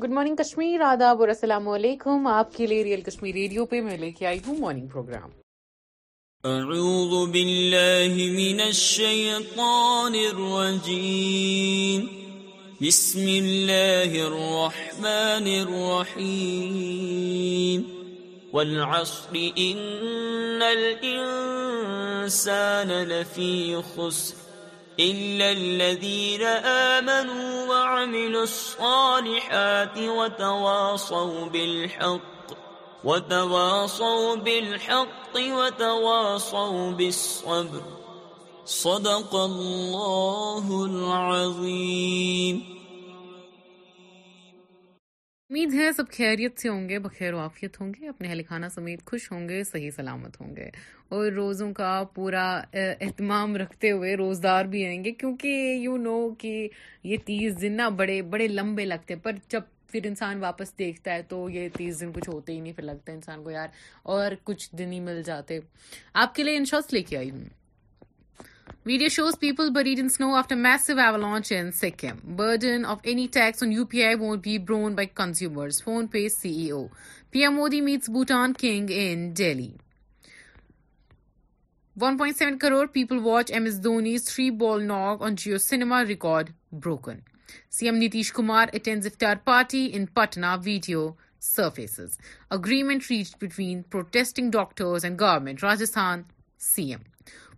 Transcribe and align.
Good 0.00 0.10
morning 0.16 0.36
Kashmir 0.36 0.80
آداب 0.84 1.20
اور 1.20 1.28
السلام 1.28 1.66
علیکم 1.68 2.26
آپ 2.32 2.52
کے 2.56 2.66
لیے 2.66 2.82
ریئل 2.84 3.00
کشمیر 3.08 3.32
ریڈیو 3.34 3.64
پہ 3.72 3.80
میں 3.88 3.96
لے 3.98 4.10
کے 4.18 4.26
آئی 4.26 4.38
ہوں 4.46 4.56
مارننگ 4.58 4.86
پروگرام 4.94 5.30
اعوذ 6.50 7.28
باللہ 7.32 8.14
من 8.38 8.60
الشیطان 8.66 10.14
الرجیم 10.22 12.00
بسم 12.80 13.24
اللہ 13.36 14.16
الرحمن 14.26 15.46
الرحیم 15.60 17.82
والعصر 18.52 19.36
ان 19.66 20.62
الانسان 20.70 22.88
لفی 23.10 23.52
خسر 23.94 24.41
الذين 25.00 26.42
آمنوا 27.00 27.68
وعملوا 27.68 28.42
الصالحات 28.42 29.98
وتواصوا 29.98 31.44
بالحق 31.46 32.20
وتواصوا 33.04 34.34
بالحق 34.36 35.34
وتواصوا 35.36 36.90
بالصبر 36.92 37.82
صدق 38.64 39.34
الله 39.34 40.84
العظيم 40.84 42.81
امید 45.52 45.72
ہے 45.74 45.88
سب 45.96 46.04
خیریت 46.16 46.60
سے 46.60 46.68
ہوں 46.68 46.88
گے 46.88 46.98
بخیر 47.06 47.32
وعافیت 47.34 47.80
ہوں 47.80 47.92
گے 47.94 48.06
اپنے 48.08 48.28
اہل 48.28 48.40
خانہ 48.48 48.66
سمیت 48.74 49.00
خوش 49.10 49.30
ہوں 49.32 49.48
گے 49.48 49.62
صحیح 49.70 49.90
سلامت 49.96 50.40
ہوں 50.40 50.54
گے 50.56 50.68
اور 51.16 51.26
روزوں 51.32 51.70
کا 51.80 51.90
پورا 52.14 52.44
اہتمام 52.82 53.56
رکھتے 53.62 53.90
ہوئے 53.90 54.14
روزدار 54.22 54.64
بھی 54.72 54.84
آئیں 54.86 55.02
گے 55.04 55.12
کیونکہ 55.12 55.76
یو 55.82 55.96
نو 56.06 56.14
کہ 56.38 56.54
یہ 57.10 57.16
تیس 57.26 57.60
دن 57.62 57.76
نہ 57.76 57.88
بڑے 57.96 58.20
بڑے 58.36 58.48
لمبے 58.48 58.84
لگتے 58.84 59.14
ہیں 59.14 59.20
پر 59.24 59.32
جب 59.52 59.62
پھر 59.92 60.06
انسان 60.12 60.42
واپس 60.44 60.78
دیکھتا 60.78 61.14
ہے 61.14 61.22
تو 61.28 61.48
یہ 61.58 61.68
تیس 61.78 62.00
دن 62.00 62.12
کچھ 62.14 62.28
ہوتے 62.28 62.52
ہی 62.52 62.60
نہیں 62.60 62.72
پھر 62.76 62.84
لگتے 62.84 63.12
انسان 63.12 63.44
کو 63.44 63.50
یار 63.50 63.68
اور 64.14 64.32
کچھ 64.44 64.68
دن 64.78 64.92
ہی 64.92 65.00
مل 65.10 65.22
جاتے 65.26 65.60
آپ 66.24 66.34
کے 66.34 66.42
لیے 66.42 66.56
انشورس 66.56 66.92
لے 66.92 67.02
کے 67.10 67.16
آئی 67.16 67.30
ہوں 67.30 67.44
video 68.86 69.08
shows 69.14 69.32
people 69.40 69.68
braving 69.74 70.08
snow 70.08 70.28
after 70.36 70.54
میسو 70.58 70.98
ایو 71.00 71.16
launch 71.16 71.52
in 71.56 71.70
Sikkim 71.80 72.16
burden 72.36 72.84
of 72.94 73.00
S 73.08 73.62
on 73.62 73.72
U 73.72 73.84
P 73.90 74.02
I 74.04 74.14
won't 74.20 74.42
be 74.44 74.56
borne 74.68 74.94
by 74.94 75.06
consumer 75.16 75.68
PhonePe 76.12 76.26
C 76.36 76.50
E 76.62 76.72
P 77.32 77.42
M 77.42 77.54
Modi 77.56 77.80
meets 77.80 78.10
Bhutan 78.10 78.52
king 78.60 78.88
in 78.94 79.30
Delhi 79.36 79.68
crore 82.60 82.84
people 82.92 83.18
watch 83.26 83.52
M 83.52 83.64
S 83.64 83.82
Dhoni 83.84 84.16
three 84.32 84.50
ball 84.64 84.84
نار 84.86 85.22
on 85.26 85.34
Jio 85.44 85.58
Cinema 85.68 86.02
record 86.08 86.50
broken 86.82 87.20
C 87.78 87.86
M 87.88 87.96
Nitish 87.98 88.32
Kumar 88.32 88.66
اٹینزر 88.74 89.34
party 89.44 89.84
in 89.92 90.06
Patna 90.14 90.56
video 90.64 91.10
surfaces 91.54 92.18
agreement 92.58 93.10
reach 93.10 93.34
between 93.44 93.82
protesting 93.90 94.50
doctors 94.58 95.04
and 95.04 95.20
government 95.20 95.64
Rajasthan 95.64 96.22
C 96.74 96.90
M 96.92 97.10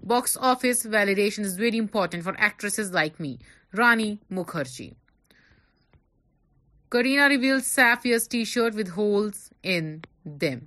box 0.07 0.37
office 0.47 0.87
validation 0.93 1.45
is 1.45 1.59
very 1.61 1.79
important 1.79 2.23
for 2.25 2.33
actresses 2.47 2.91
like 2.93 3.15
me 3.21 3.35
Rani 3.79 4.11
Mukherjee 4.39 4.89
Kareena 6.93 7.29
reveal 7.29 7.61
Saif 7.65 8.05
yes 8.07 8.29
T 8.31 8.43
shirt 8.53 8.75
with 8.79 8.89
holes 8.97 9.37
in 9.75 9.97
them 10.41 10.59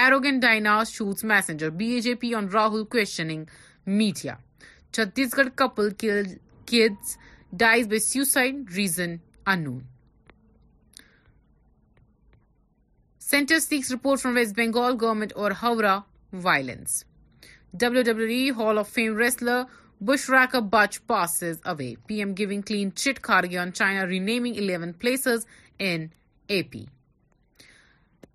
ایروگن 0.00 0.24
and 0.28 0.42
ڈائناس 0.42 0.90
shoes 0.94 1.24
messenger 1.30 1.70
B 1.80 2.00
J 2.08 2.14
P 2.20 2.34
on 2.38 2.48
Rahul 2.54 2.84
Kong 2.96 3.44
media 3.86 4.34
Chhattisgarh 5.36 5.48
couple 5.62 5.88
kids 6.04 7.16
dies 7.64 7.86
by 7.88 8.00
suicide 8.10 8.72
reason 8.76 9.16
unknown 9.54 9.80
centre 13.30 13.56
report 13.92 14.20
from 14.20 14.36
west 14.36 14.58
Bengal 14.58 14.96
government 15.00 15.32
اور 15.42 15.52
Howrah 15.62 15.98
violence 16.42 17.02
WWE 17.76 18.52
Hall 18.52 18.78
of 18.78 18.86
Fame 18.86 19.16
wrestler 19.16 19.66
Bushracker 20.02 20.68
Butch 20.70 21.04
passes 21.06 21.60
away. 21.64 21.96
PM 22.06 22.34
giving 22.34 22.62
clean 22.62 22.92
chit 22.92 23.20
Kargi 23.20 23.60
on 23.60 23.72
China, 23.72 24.06
renaming 24.06 24.54
11 24.54 24.94
places 24.94 25.46
in 25.78 26.12
AP. 26.48 26.74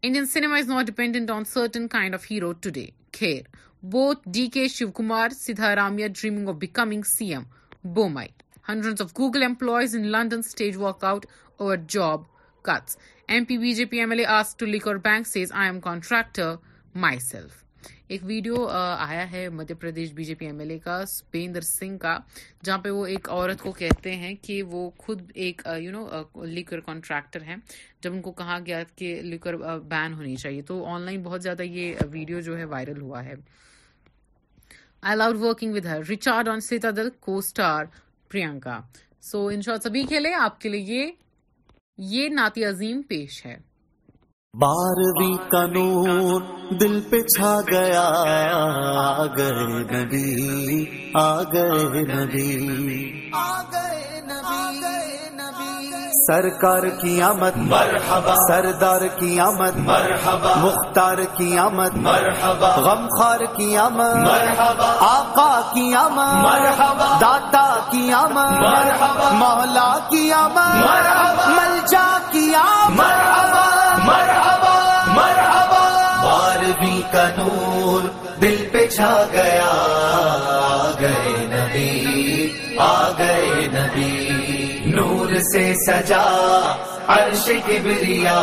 Indian 0.01 0.25
cinema 0.25 0.55
is 0.55 0.67
not 0.67 0.85
dependent 0.85 1.29
on 1.29 1.45
certain 1.45 1.87
kind 1.87 2.15
of 2.15 2.23
hero 2.25 2.53
today. 2.53 2.91
Kher. 3.13 3.45
Both 3.81 4.23
DK 4.23 4.65
Shivkumar, 4.65 5.33
Siddharamaiah 5.33 6.09
dreaming 6.09 6.49
of 6.49 6.59
becoming 6.59 7.03
CM. 7.03 7.45
Bomai. 7.85 8.29
Hundreds 8.63 8.99
of 8.99 9.13
Google 9.13 9.43
employees 9.43 9.93
in 9.93 10.11
London 10.11 10.43
stage 10.43 10.75
walkout 10.75 11.23
over 11.59 11.77
job 11.77 12.25
cuts. 12.63 12.97
MP 13.27 13.51
BJP 13.51 13.93
MLA 13.93 14.25
asked 14.25 14.57
to 14.59 14.65
liquor 14.65 14.99
bank, 14.99 15.25
says 15.25 15.51
I 15.51 15.67
am 15.67 15.79
contractor 15.79 16.59
myself. 16.93 17.57
ایک 18.13 18.21
video 18.25 18.55
آیا 18.69 19.25
ہے 19.31 19.47
Madhya 19.53 19.75
Pradesh 19.81 20.11
B 20.15 20.23
J 20.25 20.35
P 20.35 20.45
M 20.45 20.59
L 20.59 20.69
A 20.71 20.77
کا 20.83 20.93
سپیندر 21.07 21.61
سنگھ 21.65 21.97
کا 22.01 22.17
جہاں 22.65 22.77
پہ 22.83 22.89
وہ 22.91 23.05
ایک 23.07 23.29
عورت 23.29 23.61
کو 23.61 23.71
کہتے 23.71 24.15
ہیں 24.21 24.33
کہ 24.47 24.61
وہ 24.71 24.89
خود 25.03 25.19
ایک 25.45 25.61
یو 25.81 25.91
نو 25.91 26.41
لیکر 26.45 26.79
کانٹریکٹر 26.87 27.41
ہیں 27.47 27.55
جب 28.03 28.13
ان 28.13 28.21
کو 28.21 28.31
کہا 28.41 28.57
گیا 28.65 28.81
کہ 28.95 29.13
لیکر 29.23 29.57
بین 29.89 30.13
ہونی 30.13 30.35
چاہیے 30.35 30.61
تو 30.69 30.83
آن 30.93 31.01
لائن 31.01 31.21
بہت 31.23 31.43
زیادہ 31.43 31.61
یہ 31.77 31.93
ویڈیو 32.11 32.39
جو 32.49 32.57
ہے 32.57 32.63
وائرل 32.73 33.01
ہوا 33.01 33.23
ہے 33.25 33.33
آئی 35.09 35.17
لو 35.17 35.29
ورکنگ 35.47 35.73
ود 35.73 35.85
ہر 35.91 36.01
ریچارڈ 36.09 36.49
آن 36.53 36.61
سیتا 36.69 36.89
دل 36.97 37.09
کو 37.25 37.37
اسٹار 37.37 37.85
پرینکا 38.31 38.79
سو 39.31 39.45
ان 39.53 39.61
شاء 39.61 39.71
اللہ 39.73 39.87
سبھی 39.87 40.03
کھیلے 40.07 40.33
آپ 40.39 40.59
کے 40.61 40.69
لیے 40.69 41.09
یہ 42.17 42.29
ناتی 42.39 42.63
عظیم 42.65 43.01
پیش 43.09 43.45
ہے 43.45 43.57
بارہ 44.57 45.25
قانون 45.51 46.43
دل 46.79 46.99
پہ 47.09 47.19
چھا 47.35 47.53
گیا 47.69 48.01
آ 48.49 49.25
گئے 49.35 49.65
نبی 49.91 50.85
آ 51.19 51.29
گئے 51.53 52.01
نبی 52.07 53.27
سرکار 56.27 56.83
کی 57.01 57.21
آمد 57.27 57.57
مرحبا 57.69 58.35
سردار 58.47 59.07
کی 59.19 59.39
آمد 59.39 59.75
مرحبا 59.85 60.53
مختار 60.63 61.17
کی 61.37 61.57
آمد 61.57 61.97
مرحبا 62.07 62.69
غمخار 62.85 63.39
کی 63.57 63.75
آمد 63.77 64.15
مرحبا 64.27 64.89
آقا 65.09 65.49
کی 65.73 65.93
آمد 66.01 66.43
مرحبا 66.43 67.17
داتا 67.21 67.67
کی 67.91 68.11
آمد 68.23 68.59
مرحبا 68.61 69.29
مولا 69.43 69.93
کی 70.09 70.31
آمد 70.41 70.75
مرحبا 70.85 71.47
ملجا 71.55 72.07
کی 72.31 72.53
آمد 72.63 72.97
مرحبا 72.97 73.65
مرحبا 74.07 74.38
نبی 76.81 77.01
کا 77.11 77.23
نور 77.37 78.01
دل 78.41 78.55
پہ 78.71 78.85
چھا 78.95 79.13
گیا 79.33 79.67
آ 79.69 80.91
گئے 80.99 81.33
نبی 81.51 82.49
آ 82.79 83.09
گئے 83.17 83.67
نبی 83.73 84.93
نور 84.95 85.33
سے 85.51 85.65
سجا 85.85 86.23
عرش 87.17 87.49
کبریا 87.67 88.39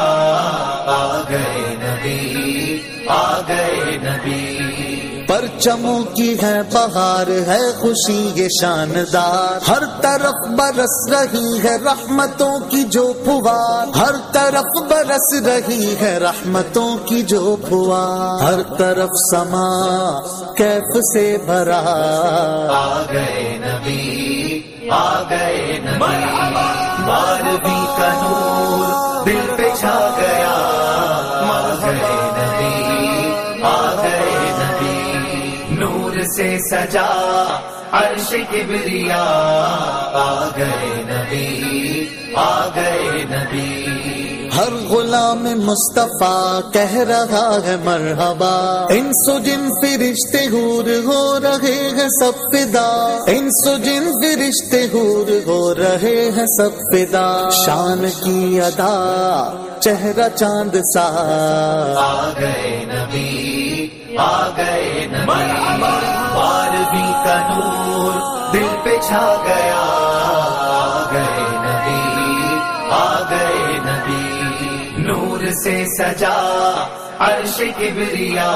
آ 0.97 1.00
گئے 1.30 1.64
نبی 1.84 2.78
آ 3.20 3.24
گئے 3.48 3.97
نبی 4.04 4.75
پرچموں 5.28 5.98
کی 6.16 6.32
ہے 6.42 6.56
بہار 6.72 7.28
ہے 7.47 7.59
خوشی 7.81 8.19
یہ 8.34 8.48
شاندار 8.60 9.54
ہر 9.69 9.82
طرف 10.03 10.37
برس 10.59 10.94
رہی 11.12 11.59
ہے 11.64 11.75
رحمتوں 11.84 12.50
کی 12.70 12.82
جو 12.97 13.03
پوار 13.25 13.97
ہر 13.97 14.15
طرف 14.34 14.76
برس 14.91 15.26
رہی 15.47 15.94
ہے 16.00 16.16
رحمتوں 16.25 16.86
کی 17.09 17.20
جو 17.32 17.54
پوار 17.69 18.42
ہر 18.42 18.62
طرف 18.78 19.19
سما 19.31 19.69
کیف 20.59 20.97
سے 21.12 21.26
بھرا 21.47 21.81
آ 21.86 23.03
گئے 23.12 23.42
نبی 23.65 23.98
نبی 24.88 24.91
آ 24.91 25.22
گئے 25.31 25.81
دل 29.26 29.54
پہ 29.56 29.69
چھا 29.81 29.98
گئے 30.21 30.26
سجا 36.86 37.48
عرش 37.98 38.28
کبریا 38.53 39.24
آ 40.21 40.48
گئے 40.56 40.91
نبی 41.09 42.06
آ 42.36 42.48
گئے 42.74 43.24
نبی 43.30 43.84
ہر 44.56 44.74
غلام 44.91 45.42
مصطفیٰ 45.66 46.60
کہہ 46.72 46.94
رہا 47.09 47.47
ہے 47.66 47.77
مرحبا 47.84 48.53
ان 48.97 49.10
جن 49.44 49.66
رشتے 50.00 50.44
ہور 50.53 50.88
ہو 51.06 51.18
رہے 51.42 51.77
ہیں 51.97 52.09
سب 52.18 52.34
فدا 52.53 52.89
ان 53.34 53.48
جن 53.84 54.09
رشتے 54.47 54.84
ہور 54.94 55.30
ہو 55.47 55.60
رہے 55.78 56.16
ہیں 56.36 56.47
سب 56.56 56.80
فدا 56.92 57.27
شان 57.65 58.06
کی 58.22 58.60
ادا 58.66 58.94
چہرہ 59.84 60.28
چاند 60.34 60.77
سا 60.94 61.06
آ 62.06 62.10
گئے 62.41 62.72
نبی 62.94 63.54
آ 64.30 64.48
گئے 64.56 65.06
نبی 65.12 65.94
کا 66.94 67.36
نور 67.50 68.21
دل 68.53 68.72
پہ 68.84 68.97
چھا 69.09 69.24
گیا 69.47 69.83
آ 70.27 71.10
گئے 71.12 71.44
نبی 71.66 72.60
آ 73.03 73.06
گئے 73.30 73.65
نبی 73.86 75.00
نور 75.06 75.44
سے 75.62 75.74
سجا 75.97 76.36
عرش 77.28 77.56
کبریا 77.78 78.50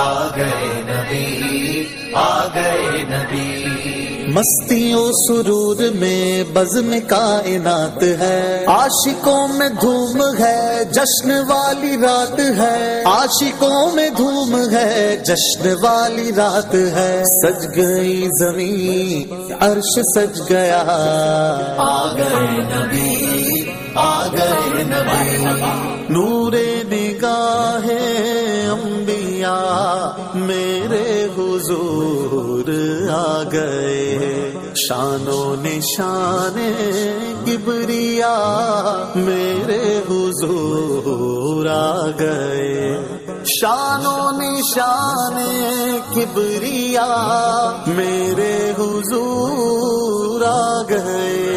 آ 0.00 0.28
گئے 0.36 0.72
نبی 0.88 1.84
آ 2.22 2.32
گئے 2.54 3.04
نبی 3.12 3.97
مستیوں 4.36 5.10
سرور 5.18 5.76
میں 6.00 6.42
بزم 6.54 6.90
کائنات 7.08 8.02
ہے 8.20 8.64
عاشقوں 8.68 9.46
میں 9.58 9.68
دھوم 9.80 10.20
ہے 10.40 10.82
جشن 10.96 11.30
والی 11.48 11.94
رات 12.02 12.40
ہے 12.58 12.74
عاشقوں 13.12 13.80
میں 13.94 14.08
دھوم 14.18 14.54
ہے 14.72 15.14
جشن 15.28 15.68
والی 15.82 16.30
رات 16.36 16.74
ہے 16.96 17.12
سج 17.32 17.66
گئی 17.76 18.28
زمین 18.38 19.52
عرش 19.70 19.98
سج 20.14 20.40
گیا 20.50 20.82
آ 21.86 22.12
گئے 22.16 22.58
نبی 22.74 23.64
آ 24.04 24.10
گئے 24.36 24.82
نبی 24.92 25.60
نور 26.14 26.52
نگاہ 26.92 27.88
انبیاء 28.76 29.52
میرے 30.48 31.08
حضور 31.38 32.68
آ 33.18 33.26
گئے 33.52 33.87
شانوں 34.88 35.56
نشان 35.64 36.54
گبریا 37.46 38.36
میرے 39.26 39.80
حضور 40.08 41.66
آ 41.72 41.94
گئے 42.20 42.86
شانوں 43.58 44.30
نشان 44.40 45.36
کبریا 46.14 47.06
میرے 47.96 48.54
حضور 48.78 50.42
آ 50.52 50.60
گئے 50.90 51.47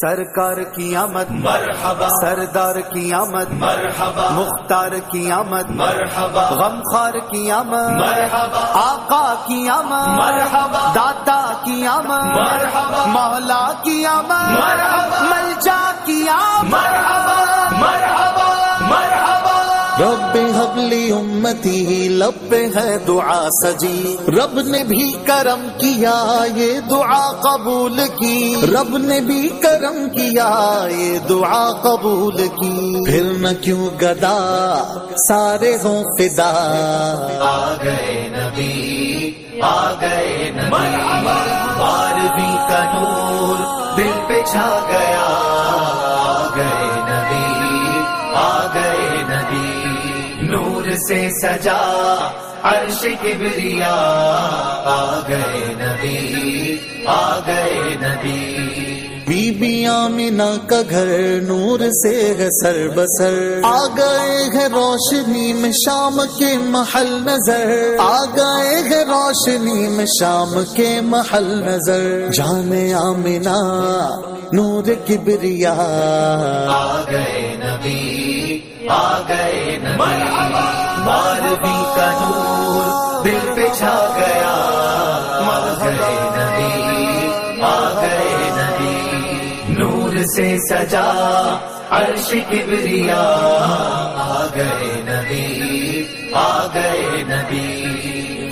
سرکار 0.00 0.56
کی 0.74 0.94
آمد 0.96 1.30
مرحبا 1.44 2.06
سردار 2.20 2.76
کی 2.92 3.12
آمد 3.14 3.50
مرحبا 3.62 4.28
مختار 4.36 4.92
کی 5.10 5.30
آمد 5.38 5.70
مرحبا 5.80 6.42
غم 6.60 6.80
خار 6.92 7.18
کی 7.32 7.50
آمد 7.56 7.90
مرحبا 8.00 8.62
آقا 8.82 9.24
کی 9.48 9.68
آمد 9.76 10.08
مرحبا 10.20 10.80
داتا 10.94 11.40
کی 11.64 11.86
آمد 11.96 12.34
مرحبا 12.36 13.04
مولا 13.16 13.62
کی 13.84 14.06
آمد 14.14 14.50
مرحبا 14.62 15.20
ملجا 15.34 15.80
کی 16.06 16.20
آمد 16.38 16.72
مرحبا 16.72 17.38
مرحبا 17.82 18.19
رب 20.00 20.36
حبلی 20.56 21.10
امتی 21.12 22.08
لب 22.20 22.52
ہے 22.74 22.96
دعا 23.06 23.38
سجی 23.58 24.16
رب 24.36 24.58
نے 24.66 24.82
بھی 24.88 25.10
کرم 25.26 25.66
کیا 25.80 26.14
یہ 26.56 26.78
دعا 26.90 27.20
قبول 27.42 28.00
کی 28.20 28.38
رب 28.72 28.96
نے 29.06 29.20
بھی 29.26 29.40
کرم 29.62 29.98
کیا 30.16 30.48
یہ 30.96 31.18
دعا 31.28 31.62
قبول 31.82 32.36
کی 32.60 33.02
پھر 33.10 33.30
نہ 33.42 33.52
کیوں 33.64 33.88
گدا 34.02 34.38
سارے 35.26 35.76
ہوں 35.84 36.02
فدا 36.18 36.50
آ 37.50 37.54
گئے 37.84 38.16
نبی 38.38 39.30
آ 39.74 39.92
گئے 40.00 40.50
نبی 40.56 42.50
کنور 42.68 43.58
سے 51.06 51.18
سجا 51.40 51.78
عرش 52.70 53.00
کبریا 53.20 53.94
آ 54.94 54.98
گئے 55.28 55.72
نبی 55.78 56.76
آ 57.12 57.38
گئے 57.46 57.94
نبی 58.00 58.48
بی 59.26 59.44
بی 59.58 59.74
کا 60.70 60.80
گھر 60.94 61.08
نور 61.48 61.80
سے 62.00 62.12
ہے 62.38 62.48
سر 62.60 62.78
بسر 62.96 63.34
آ 63.74 63.78
گئے 63.98 64.36
ہے 64.54 64.66
روشنی 64.74 65.52
میں 65.60 65.70
شام 65.84 66.18
کے 66.38 66.52
محل 66.74 67.10
نظر 67.28 67.68
آ 68.08 68.14
گئے 68.36 68.74
ہے 68.90 69.02
روشنی 69.12 69.88
میں 69.96 70.06
شام 70.18 70.52
کے 70.76 70.90
محل 71.12 71.48
نظر 71.68 72.02
جانے 72.40 72.82
آمینا 73.04 73.58
نور 74.58 74.88
کبریا 75.08 75.74
آ 76.78 76.84
گئے 77.10 77.44
نبی 77.64 78.00
آ 78.98 79.08
گئے 79.28 79.78
نبی 79.84 80.18
چھا 83.78 83.96
گیا 84.16 84.54
گئے 85.80 86.14
نبی 86.36 87.62
آ 87.72 87.76
گئے 88.00 88.50
نبی 88.56 89.74
نور 89.78 90.16
سے 90.34 90.48
سجا 90.68 91.06
عرش 91.98 92.28
کبریا 92.50 93.22
آ 94.28 94.30
گئے 94.56 94.90
نبی 95.08 95.48
آ 96.46 96.52
گئے 96.74 97.22
نبی 97.28 97.79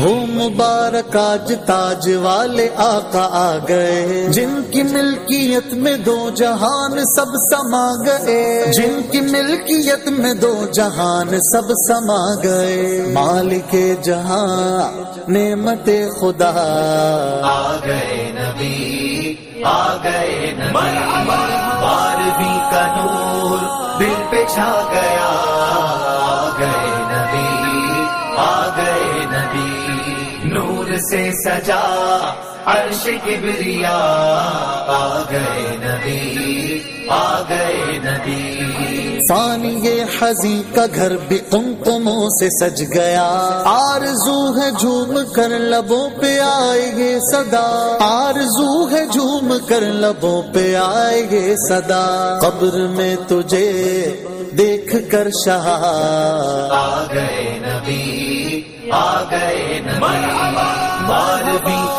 ہو 0.00 0.10
مبارک 0.30 1.16
آج 1.16 1.52
تاج 1.66 2.08
والے 2.22 2.66
آقا 2.82 3.22
آ 3.46 3.50
گئے 3.68 4.22
جن 4.34 4.50
کی 4.72 4.82
ملکیت 4.90 5.72
میں 5.84 5.96
دو 6.08 6.16
جہان 6.40 6.92
سب 7.14 7.34
سما 7.48 7.82
گئے 8.06 8.72
جن 8.76 9.00
کی 9.12 9.20
ملکیت 9.32 10.06
میں 10.20 10.32
دو 10.42 10.52
جہان 10.78 11.28
سب 11.50 11.72
سما 11.86 12.20
گئے 12.42 12.84
مالک 13.14 13.74
جہاں 14.04 14.92
نعمت 15.36 15.88
خدا 16.20 16.52
آ 16.58 17.58
گئے 17.86 18.30
نبی 18.38 19.34
آ 19.76 19.96
گئے 20.04 20.52
کا 22.72 22.86
نور 22.96 23.58
دل 24.00 24.14
پہ 24.30 24.44
چھا 24.54 24.70
گیا 24.94 25.28
آ 25.82 26.58
گئے 26.58 26.86
سے 31.06 31.22
سجا 31.44 31.82
عرش 32.70 33.02
کبریا 33.24 33.96
آ 34.96 35.22
گئے 35.30 35.76
نبی 35.82 36.80
آ 37.18 37.26
گئے 37.48 37.98
نبی 38.04 39.20
سانی 39.28 39.74
حزی 40.18 40.60
کا 40.74 40.84
گھر 40.96 41.16
بھی 41.28 41.38
تم 41.50 41.72
تمو 41.84 42.16
سے 42.38 42.48
سج 42.58 42.82
گیا 42.94 43.26
آر 43.74 44.04
زو 44.24 44.40
ہے 44.58 44.70
جھوم 44.80 45.14
کر 45.34 45.58
لبوں 45.72 46.08
پہ 46.20 46.38
آئے 46.48 46.90
گے 46.96 47.10
سدا 47.30 47.66
آر 48.08 48.34
زو 48.56 48.70
ہے 48.92 49.04
جھوم 49.12 49.56
کر 49.68 49.86
لبوں 50.04 50.40
پہ 50.54 50.64
آئے 50.84 51.22
گے 51.30 51.44
سدا 51.68 52.04
قبر 52.42 52.78
میں 52.96 53.14
تجھے 53.28 53.68
دیکھ 54.58 54.94
کر 55.10 55.28
شاہ 55.44 55.68
آ 55.68 57.04
گئے 57.14 57.58
نبی 57.64 58.62
آ 59.04 59.22
گئے 59.30 59.80
نبی 59.86 60.86
بار 61.08 61.44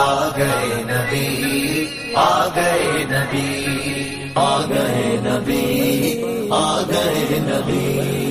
آ 0.05 0.27
گئے 0.37 0.81
نبی 0.91 1.27
آ 2.27 2.47
گئے 2.55 3.03
نبی 3.11 3.49
آ 4.45 4.51
گئے 4.69 5.05
نبی 5.27 5.59
آ 6.63 6.71
گئے 6.93 7.39
نبی 7.49 8.26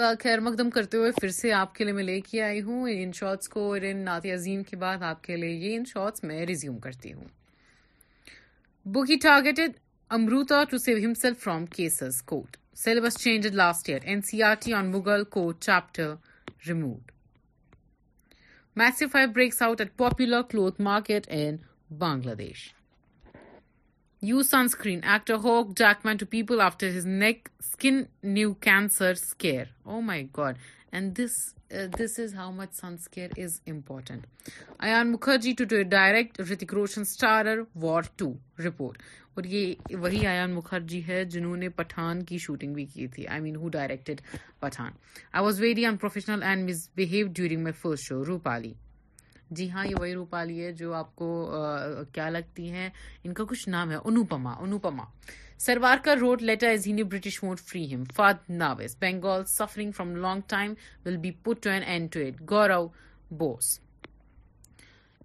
کا 0.00 0.10
خیر 0.20 0.40
مقدم 0.40 0.68
کرتے 0.70 0.96
ہوئے 0.96 1.10
پھر 1.20 1.28
سے 1.38 1.50
آپ 1.52 1.74
کے 1.74 1.84
لیے 1.84 1.92
میں 1.92 2.02
لے 2.04 2.20
کے 2.30 2.40
آئی 2.42 2.60
ہوں 2.68 2.88
ان 2.90 3.10
شارٹس 3.16 3.48
اور 3.62 3.80
ان 3.88 3.96
نعت 4.06 4.26
عظیم 4.36 4.62
کے 4.70 4.76
بعد 4.84 5.02
آپ 5.08 5.20
کے 5.24 5.36
لیے 5.40 5.50
یہ 5.64 5.76
ان 5.78 6.06
میں 6.28 6.44
ریزیوم 6.50 6.78
کرتی 6.84 7.12
ہوں 7.12 7.24
بک 8.92 9.10
targeted 9.22 9.76
Amruta 10.18 10.62
to 10.70 10.78
save 10.86 10.96
himself 11.04 11.34
from 11.44 11.66
cases 11.76 12.22
quote 12.32 12.56
celebs 12.84 13.18
change 13.24 13.46
last 13.62 13.88
year 13.90 14.08
N 14.12 14.22
C 14.30 14.42
R 14.48 14.54
T 14.64 14.72
on 14.80 14.90
Mughal 14.90 15.24
کو 15.34 15.48
بنگلہ 22.00 22.34
دیش 22.38 22.58
یو 24.28 24.42
سنسکرینٹ 24.42 25.04
اخرجی 25.30 26.02
to 35.58 35.64
to 35.70 35.80
direct 35.88 36.40
Hrithik 36.50 36.74
Roshan 36.74 37.00
star 37.00 37.46
war 37.76 38.02
to 38.16 38.32
report 38.64 38.98
اور 39.34 39.44
یہ 39.54 39.96
وہی 39.96 40.26
این 40.26 40.54
مکھرجی 40.54 41.00
ہے 41.08 41.24
جنہوں 41.32 41.56
نے 41.56 41.68
پٹھان 41.80 42.22
کی 42.28 42.38
شوٹنگ 42.46 42.74
بھی 42.74 42.84
کی 42.94 43.06
تھی 43.14 43.26
I 43.26 43.40
man 43.42 43.56
who 43.62 43.68
direct 43.78 44.10
Pathaan 44.60 44.90
I 45.32 45.44
was 45.44 45.60
very 45.60 45.86
unprofessional 46.04 46.42
and 46.50 46.68
misbehave 46.96 47.26
during 47.34 47.62
my 47.62 47.80
first 47.82 48.08
show 48.08 48.24
Rupali 48.24 48.72
ji 49.58 49.70
ہاں 49.70 49.84
یہ 49.86 49.94
وہی 50.00 50.12
روپالی 50.14 50.64
ہے 50.64 50.70
جو 50.80 50.92
آپ 50.94 51.14
کو 51.16 51.28
کیا 52.14 52.28
لگتی 52.30 52.70
ہیں 52.70 52.88
ان 53.24 53.32
کا 53.38 53.44
کچھ 53.50 53.68
نام 53.68 53.90
ہے 53.90 53.96
انوپما 54.04 54.52
انوپما 54.66 55.04
سروار 55.66 55.96
کا 56.04 56.14
road 56.20 56.42
letter 56.42 56.66
is 56.72 56.86
here 56.86 57.02
British 57.10 57.42
won't 57.42 57.60
free 57.70 57.84
ہم 57.94 58.04
فاد 58.16 58.34
ناویز 58.48 58.96
Bengal 59.00 59.44
suffering 59.58 59.92
from 59.96 60.14
long 60.16 60.40
time 60.48 60.74
will 61.06 61.16
be 61.24 61.30
put 61.42 61.62
to 61.64 61.70
an 61.70 61.82
end 61.86 62.12
to 62.14 62.20
it 62.26 62.40
Gaurav 62.50 62.86
Bose 63.38 63.78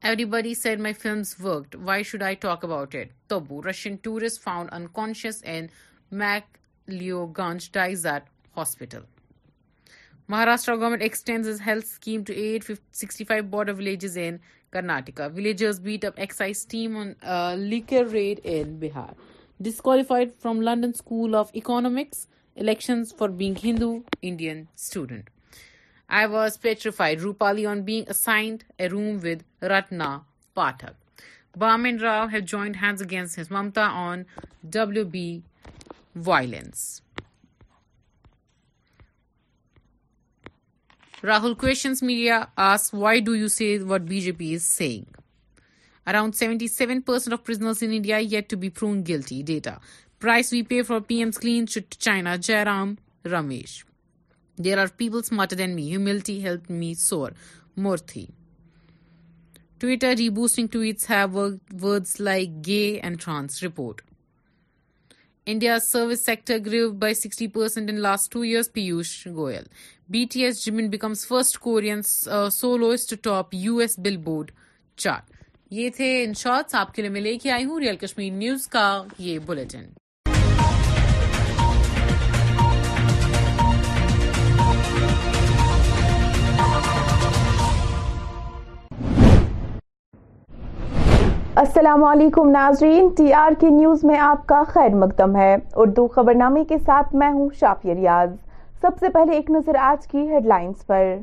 everybody 0.36 0.54
said 0.64 0.80
my 0.82 0.94
films 1.02 1.36
worked 1.44 1.76
why 1.88 2.04
should 2.12 2.24
I 2.24 2.36
talk 2.42 2.66
about 2.66 2.96
Tabu 3.30 3.62
Russian 3.70 3.96
tourist 4.04 4.44
found 4.44 4.74
unconscious 4.74 5.44
and 5.56 5.70
make 6.24 6.58
leave 7.00 7.26
Ganj 7.38 7.70
dies 7.74 8.06
at 8.12 8.24
hospital 8.58 9.02
Maharashtra 10.34 10.76
government 10.80 11.04
extends 11.04 11.48
its 11.48 11.60
health 11.60 11.86
scheme 11.86 12.26
to 12.26 12.36
865 12.44 13.50
border 13.50 13.74
villages 13.74 14.18
in 14.18 14.40
Karnataka. 14.74 15.32
Villagers 15.32 15.80
beat 15.80 16.04
up 16.04 16.20
excise 16.20 16.66
team 16.66 16.98
on 16.98 17.16
uh, 17.22 17.54
liquor 17.54 18.06
raid 18.06 18.40
in 18.40 18.80
Bihar. 18.80 19.14
Disqualified 19.62 20.34
from 20.40 20.62
London 20.62 20.94
School 20.96 21.36
of 21.36 21.52
Economics, 21.56 22.28
elections 22.56 23.12
for 23.12 23.30
being 23.30 23.56
Hindu 23.56 24.04
Indian 24.22 24.68
student. 24.76 25.30
I 26.10 26.28
was 26.28 26.58
petrified, 26.58 27.20
Roopali, 27.20 27.68
on 27.70 27.84
being 27.84 28.06
assigned 28.08 28.64
a 28.80 28.90
room 28.90 29.22
with 29.22 29.44
Ratna 29.62 30.24
Pathak. 30.58 30.94
Bam 31.58 31.86
and 31.86 32.02
Rao 32.02 32.28
have 32.28 32.46
joined 32.46 32.76
hands 32.78 33.02
against 33.02 33.36
his 33.36 33.50
Mamata 33.50 33.90
on 33.90 34.26
WB 34.70 35.44
violence. 36.16 36.92
Rahul 41.26 41.54
Kaushik 41.62 42.94
why 42.94 43.20
do 43.26 43.34
you 43.36 43.48
see 43.48 43.78
what 43.90 44.02
B 44.10 44.20
J 44.22 44.32
P 44.38 44.48
is 44.56 44.64
seeing 44.64 45.04
around 46.08 46.36
seventy 46.36 46.68
seven 46.68 47.02
guilty 49.08 49.42
data 49.48 49.76
P 51.08 51.18
M 51.22 51.30
China 52.00 52.36
G 52.48 52.60
Ram 52.66 52.94
replies 54.66 55.32
matter 55.40 55.56
then 55.58 55.72
me 55.76 55.84
humiliating 55.92 56.58
me 56.80 56.94
سور 57.00 57.32
Murthy 57.86 58.26
Twitter 59.80 60.12
reposting 60.18 60.68
tweets 60.72 62.20
like 62.22 62.50
گے 62.68 62.84
اینڈرانس 63.04 63.52
report 63.64 64.02
India 65.54 65.78
service 65.86 66.20
sector 66.26 66.58
grew 66.66 66.90
by 67.02 67.14
sixty 67.14 67.48
percent 67.56 67.90
last 68.06 68.32
two 68.32 68.40
year 68.42 68.64
Piyush 68.74 69.08
Goyal 69.36 69.64
B 70.12 70.24
T 70.32 70.44
S 70.46 70.62
Jimin 70.66 70.88
becomes 70.90 71.26
first 71.28 71.58
Korean 71.60 72.02
soloist 72.54 73.14
top 73.24 73.54
U 73.54 73.78
S 73.84 73.98
Billboard 74.26 74.52
chart 75.04 75.34
یہ 75.74 75.90
تھے 75.96 76.10
ان 76.24 76.34
shorts 76.40 76.76
آپ 76.80 76.94
کے 76.96 77.02
لیے 77.02 77.12
میں 77.12 77.22
لے 77.22 77.38
کے 77.44 77.52
آئی 77.52 77.66
ہوں 77.66 77.80
ریئل 77.80 77.96
کشمیر 78.04 78.32
نیوز 78.34 78.68
کا 78.76 78.84
یہ 79.30 79.40
بلٹن 79.46 79.86
السلام 91.60 92.04
علیکم 92.04 92.50
ناظرین 92.52 93.10
ٹی 93.18 93.32
آر 93.34 93.60
کے 93.60 93.70
نیوز 93.80 94.04
میں 94.06 94.20
آپ 94.20 94.48
کا 94.48 94.64
خیر 94.74 94.96
مقدم 95.06 95.36
ہے 95.36 95.54
اردو 95.76 96.08
خبر 96.16 96.36
نامے 96.44 96.64
کے 96.70 96.78
ساتھ 96.86 97.16
میں 97.20 97.32
ہوں 97.32 97.50
شافیہ 97.60 97.94
ریاض 98.02 98.36
سب 98.86 98.98
سے 99.00 99.10
پہلے 99.10 99.36
ایک 99.36 99.50
نظر 99.52 99.76
آج 99.82 100.06
کی 100.08 100.18
head 100.30 100.46
lines 100.48 100.86
P 100.88 101.16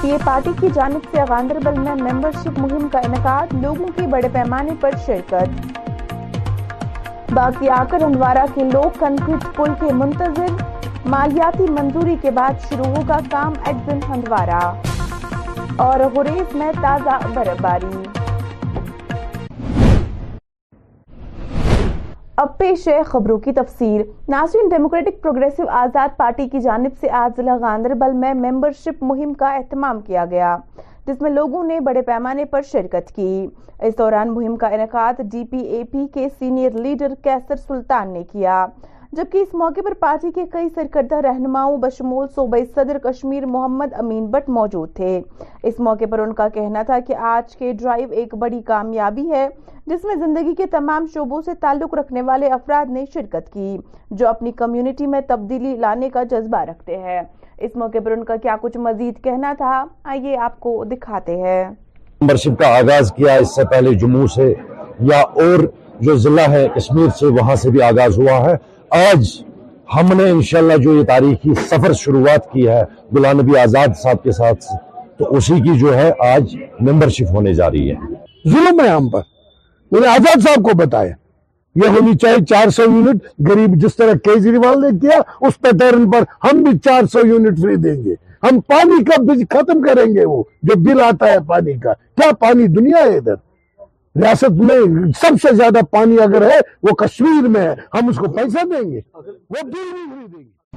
be 0.00 0.12
party 0.24 0.50
کی 0.60 0.66
جانب 0.74 1.08
سے 1.12 1.22
گاندربل 1.28 1.78
میں 1.82 1.94
ممبر 2.02 2.30
شپ 2.44 2.58
مہم 2.60 2.86
کا 2.92 2.98
انعقاد 3.06 3.52
لوگوں 3.62 3.86
کی 3.96 4.06
بڑے 4.12 4.28
پیمانے 4.32 4.72
پر 4.80 4.94
شرکت 5.06 5.82
باقی 7.32 7.68
آکر 7.68 7.80
آ 7.80 7.82
کر 7.90 8.06
ہندوارہ 8.06 8.46
کے 8.54 8.64
لوگ 8.72 8.98
کنکریٹ 9.00 9.44
پل 9.56 9.74
کے 9.80 9.92
منتظر 10.04 10.64
مالیاتی 11.16 11.70
منظوری 11.80 12.16
کے 12.22 12.30
بعد 12.40 12.66
شروع 12.68 12.86
ہوگا 12.96 13.18
کام 13.30 13.52
ایڈزن 13.66 13.98
ہندوارہ 14.14 14.60
اور 15.88 16.08
غریب 16.16 16.56
میں 16.56 16.72
تازہ 16.80 17.18
برف 17.36 17.60
باری 17.62 18.11
پیش 22.62 22.86
ہے 22.88 23.00
خبروں 23.02 23.36
کی 23.44 23.52
تفسیر 23.52 24.00
ناظرین 24.30 24.68
ڈیموکریٹک 24.68 25.20
پروگریسو 25.22 25.62
آزاد 25.78 26.08
پارٹی 26.16 26.46
کی 26.48 26.58
جانب 26.64 26.98
سے 27.00 27.08
آج 27.20 27.36
ضلع 27.36 27.56
گاندربل 27.60 28.12
میں 28.16 28.32
ممبر 28.42 28.72
شپ 28.84 29.02
مہم 29.04 29.32
کا 29.38 29.48
اہتمام 29.54 30.00
کیا 30.00 30.24
گیا 30.30 30.56
جس 31.06 31.20
میں 31.22 31.30
لوگوں 31.30 31.62
نے 31.68 31.78
بڑے 31.88 32.02
پیمانے 32.10 32.44
پر 32.52 32.62
شرکت 32.70 33.10
کی 33.16 33.46
اس 33.86 33.98
دوران 33.98 34.30
مہم 34.34 34.56
کا 34.60 34.68
انعقاد 34.76 35.20
ڈی 35.32 35.44
پی 35.50 35.64
اے 35.76 35.82
پی 35.92 36.06
کے 36.14 36.28
سینئر 36.38 36.78
لیڈر 36.84 37.14
کیسر 37.24 37.56
سلطان 37.68 38.12
نے 38.12 38.22
کیا 38.32 38.64
جبکہ 39.16 39.38
اس 39.38 39.52
موقع 39.60 39.80
پر 39.84 39.94
پارٹی 40.00 40.30
کے 40.34 40.44
کئی 40.52 40.68
سرکردہ 40.74 41.14
رہنماؤں 41.24 41.76
بشمول 41.78 42.26
صوبہ 42.34 42.56
صدر 42.74 42.98
کشمیر 43.02 43.46
محمد 43.54 43.92
امین 43.98 44.26
بٹ 44.30 44.48
موجود 44.58 44.94
تھے 44.96 45.10
اس 45.70 45.80
موقع 45.88 46.04
پر 46.10 46.18
ان 46.26 46.32
کا 46.34 46.46
کہنا 46.54 46.82
تھا 46.90 46.98
کہ 47.06 47.14
آج 47.32 47.54
کے 47.56 47.72
ڈرائیو 47.80 48.12
ایک 48.20 48.34
بڑی 48.44 48.60
کامیابی 48.66 49.28
ہے 49.30 49.46
جس 49.86 50.04
میں 50.04 50.14
زندگی 50.24 50.54
کے 50.58 50.66
تمام 50.76 51.06
شعبوں 51.14 51.40
سے 51.46 51.54
تعلق 51.60 51.94
رکھنے 51.98 52.22
والے 52.30 52.48
افراد 52.60 52.90
نے 52.92 53.04
شرکت 53.14 53.52
کی 53.52 53.76
جو 54.20 54.28
اپنی 54.28 54.52
کمیونٹی 54.62 55.06
میں 55.16 55.20
تبدیلی 55.28 55.76
لانے 55.84 56.10
کا 56.14 56.22
جذبہ 56.30 56.60
رکھتے 56.70 56.96
ہیں 57.04 57.20
اس 57.66 57.76
موقع 57.84 57.98
پر 58.04 58.12
ان 58.16 58.24
کا 58.24 58.36
کیا 58.42 58.56
کچھ 58.62 58.76
مزید 58.88 59.22
کہنا 59.24 59.52
تھا 59.58 59.84
آئیے 60.14 60.36
آپ 60.48 60.58
کو 60.60 60.82
دکھاتے 60.96 61.36
ہیں 61.44 61.64
کا 62.58 62.76
آغاز 62.78 63.12
کیا 63.16 63.32
اس 63.42 63.54
سے 63.56 63.64
پہلے 63.70 63.94
جموں 64.04 64.26
سے 64.34 64.52
یا 65.12 65.20
اور 65.44 65.66
جو 66.00 66.14
ضلع 66.18 66.42
ہے 66.50 66.66
کشمیر 66.76 67.08
سے 67.18 67.26
وہاں 67.38 67.54
سے 67.62 67.70
بھی 67.70 67.82
آغاز 67.82 68.18
ہوا 68.18 68.40
ہے 68.48 68.54
آج 68.94 69.28
ہم 69.94 70.06
نے 70.16 70.28
انشاءاللہ 70.30 70.76
جو 70.82 70.92
یہ 70.96 71.04
تاریخی 71.08 71.54
سفر 71.68 71.92
شروعات 72.00 72.50
کی 72.52 72.66
ہے 72.68 72.80
غلام 73.14 73.40
نبی 73.40 73.56
آزاد 73.58 73.94
صاحب 74.02 74.22
کے 74.22 74.32
ساتھ 74.38 74.64
تو 75.18 75.34
اسی 75.36 75.54
کی 75.66 75.78
جو 75.78 75.94
ہے 75.98 76.10
آج 76.26 76.54
ممبرشپ 76.88 77.30
ہونے 77.34 77.54
جا 77.60 77.70
رہی 77.70 77.90
ہے 77.90 78.50
ظلم 78.52 78.80
ہے 78.80 78.88
ہم 78.88 79.08
پر 79.10 80.04
آزاد 80.14 80.42
صاحب 80.44 80.64
کو 80.64 80.74
بتایا 80.78 81.12
یہ 81.84 81.96
ہونی 81.96 82.14
چاہیے 82.22 82.44
چار 82.50 82.70
سو 82.76 82.82
یونٹ 82.82 83.22
گریب 83.48 83.74
جس 83.82 83.96
طرح 83.96 84.14
کیجریوال 84.24 84.80
نے 84.80 84.88
کیا 85.06 85.20
اس 85.46 85.60
پیٹرن 85.60 86.10
پر 86.10 86.24
ہم 86.44 86.62
بھی 86.62 86.76
چار 86.84 87.06
سو 87.12 87.26
یونٹ 87.26 87.58
فری 87.62 87.76
دیں 87.86 87.94
گے 88.04 88.14
ہم 88.48 88.60
پانی 88.74 89.02
کا 89.10 89.20
بج 89.32 89.42
ختم 89.56 89.82
کریں 89.88 90.14
گے 90.14 90.24
وہ 90.32 90.42
جو 90.70 90.76
بل 90.88 91.00
آتا 91.08 91.30
ہے 91.32 91.38
پانی 91.48 91.72
کا 91.84 91.92
کیا 92.16 92.30
پانی 92.40 92.66
دنیا 92.78 93.04
ہے 93.04 93.16
ادھر 93.16 93.34
ریاست 94.20 94.58
میں 94.68 94.76
سب 95.20 95.36
سے 95.42 95.52
زیادہ 95.56 95.78
پانی 95.90 96.16
اگر 96.22 96.42
ہے 96.50 96.56
وہ 96.88 96.94
کشمیر 97.02 97.46
میں 97.50 97.60
ہے 97.60 97.74
ہم 97.94 98.08
اس 98.08 98.16
کو 98.18 98.28
پیسہ 98.34 98.64
دیں 98.72 98.82
گے 98.90 98.96
گے 99.26 99.32
وہ 99.50 99.62
نہیں 100.06 100.74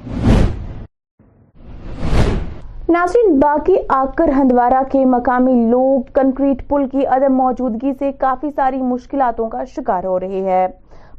ناظرین 2.92 3.38
باقی 3.40 3.74
آکر 3.98 4.30
ہندوارہ 4.36 4.82
کے 4.92 5.04
مقامی 5.16 5.52
لوگ 5.70 6.10
کنکریٹ 6.20 6.66
پل 6.68 6.86
کی 6.92 7.06
عدم 7.16 7.36
موجودگی 7.36 7.92
سے 7.98 8.12
کافی 8.20 8.50
ساری 8.56 8.80
مشکلاتوں 8.82 9.48
کا 9.50 9.64
شکار 9.74 10.04
ہو 10.12 10.18
رہی 10.20 10.44
ہے 10.46 10.66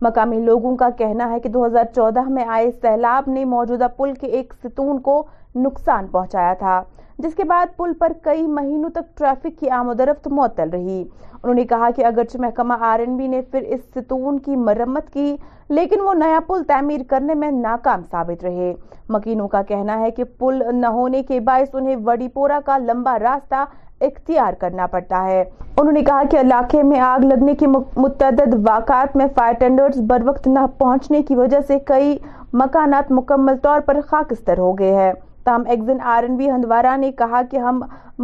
مقامی 0.02 0.40
لوگوں 0.46 0.76
کا 0.78 0.90
کہنا 0.98 1.30
ہے 1.32 1.40
کہ 1.40 1.50
دو 1.50 1.66
ہزار 1.66 1.94
چودہ 1.96 2.24
میں 2.30 2.46
آئے 2.58 2.72
سیلاب 2.82 3.30
نے 3.34 3.46
موجودہ 3.56 3.88
پل 3.98 4.14
کے 4.22 4.28
ایک 4.38 4.54
ستون 4.64 5.02
کو 5.02 5.24
نقصان 5.66 6.08
پہنچایا 6.12 6.54
تھا 6.60 6.82
جس 7.24 7.34
کے 7.36 7.44
بعد 7.50 7.68
پل 7.78 7.94
پر 8.00 8.12
کئی 8.24 8.42
مہینوں 8.48 8.90
تک 8.94 9.18
ٹریفک 9.18 9.60
کی 9.60 9.70
آمد 9.78 10.00
رفت 10.10 10.28
معطل 10.40 10.70
رہی 10.74 11.00
انہوں 11.44 11.54
نے 11.56 11.64
کہا 11.70 11.90
کہ 11.96 12.06
اگرچہ 12.06 12.38
محکمہ 12.42 12.74
آر 12.90 13.00
این 13.00 13.16
بی 13.18 13.28
نے 13.28 13.42
پھر 13.52 13.62
اس 13.74 13.80
ستون 13.96 14.38
کی 14.46 14.56
مرمت 14.66 15.10
کی 15.14 15.36
لیکن 15.70 16.02
وہ 16.02 16.14
نیا 16.14 16.40
پل 16.48 16.64
تعمیر 16.68 17.02
کرنے 17.10 17.34
میں 17.44 17.50
ناکام 17.52 18.02
ثابت 18.12 18.44
رہے 18.44 18.74
مکینوں 19.14 19.48
کا 19.56 19.62
کہنا 19.68 20.00
ہے 20.00 20.12
کہ 20.18 20.24
پل 20.40 20.62
نہ 20.80 20.88
ہونے 21.00 21.22
کے 21.28 21.40
باعث 21.50 21.74
انہیں 21.76 21.96
وڈی 22.06 22.28
پورا 22.34 22.60
کا 22.66 22.78
لمبا 22.86 23.18
راستہ 23.20 23.66
اختیار 24.10 24.54
کرنا 24.60 24.88
پڑتا 24.88 25.24
ہے 25.26 25.42
انہوں 25.62 25.92
نے 25.94 26.02
کہا 26.08 26.22
کہ 26.32 26.38
علاقے 26.40 26.82
میں 26.92 27.00
آگ 27.06 27.26
لگنے 27.32 27.56
کے 27.60 27.68
متعدد 27.78 28.54
واقعات 28.68 29.16
میں 29.18 29.26
فائر 29.36 29.54
ٹینڈرز 29.60 30.02
بر 30.10 30.22
وقت 30.26 30.48
نہ 30.48 30.66
پہنچنے 30.78 31.22
کی 31.28 31.36
وجہ 31.36 31.60
سے 31.68 31.80
کئی 31.88 32.18
مکانات 32.64 33.12
مکمل 33.12 33.58
طور 33.64 33.80
پر 33.88 34.02
خاکستر 34.10 34.58
ہو 34.68 34.74
گئے 34.80 34.96
ہیں 34.96 35.12
تام 35.48 35.64
ایگزن 35.74 36.02
آر 36.14 36.24
بی 36.38 36.50
ہندوارا 36.52 36.96
نے 37.04 37.12
کہا 37.18 37.42
کہ 37.52 37.58
ہم 37.68 37.80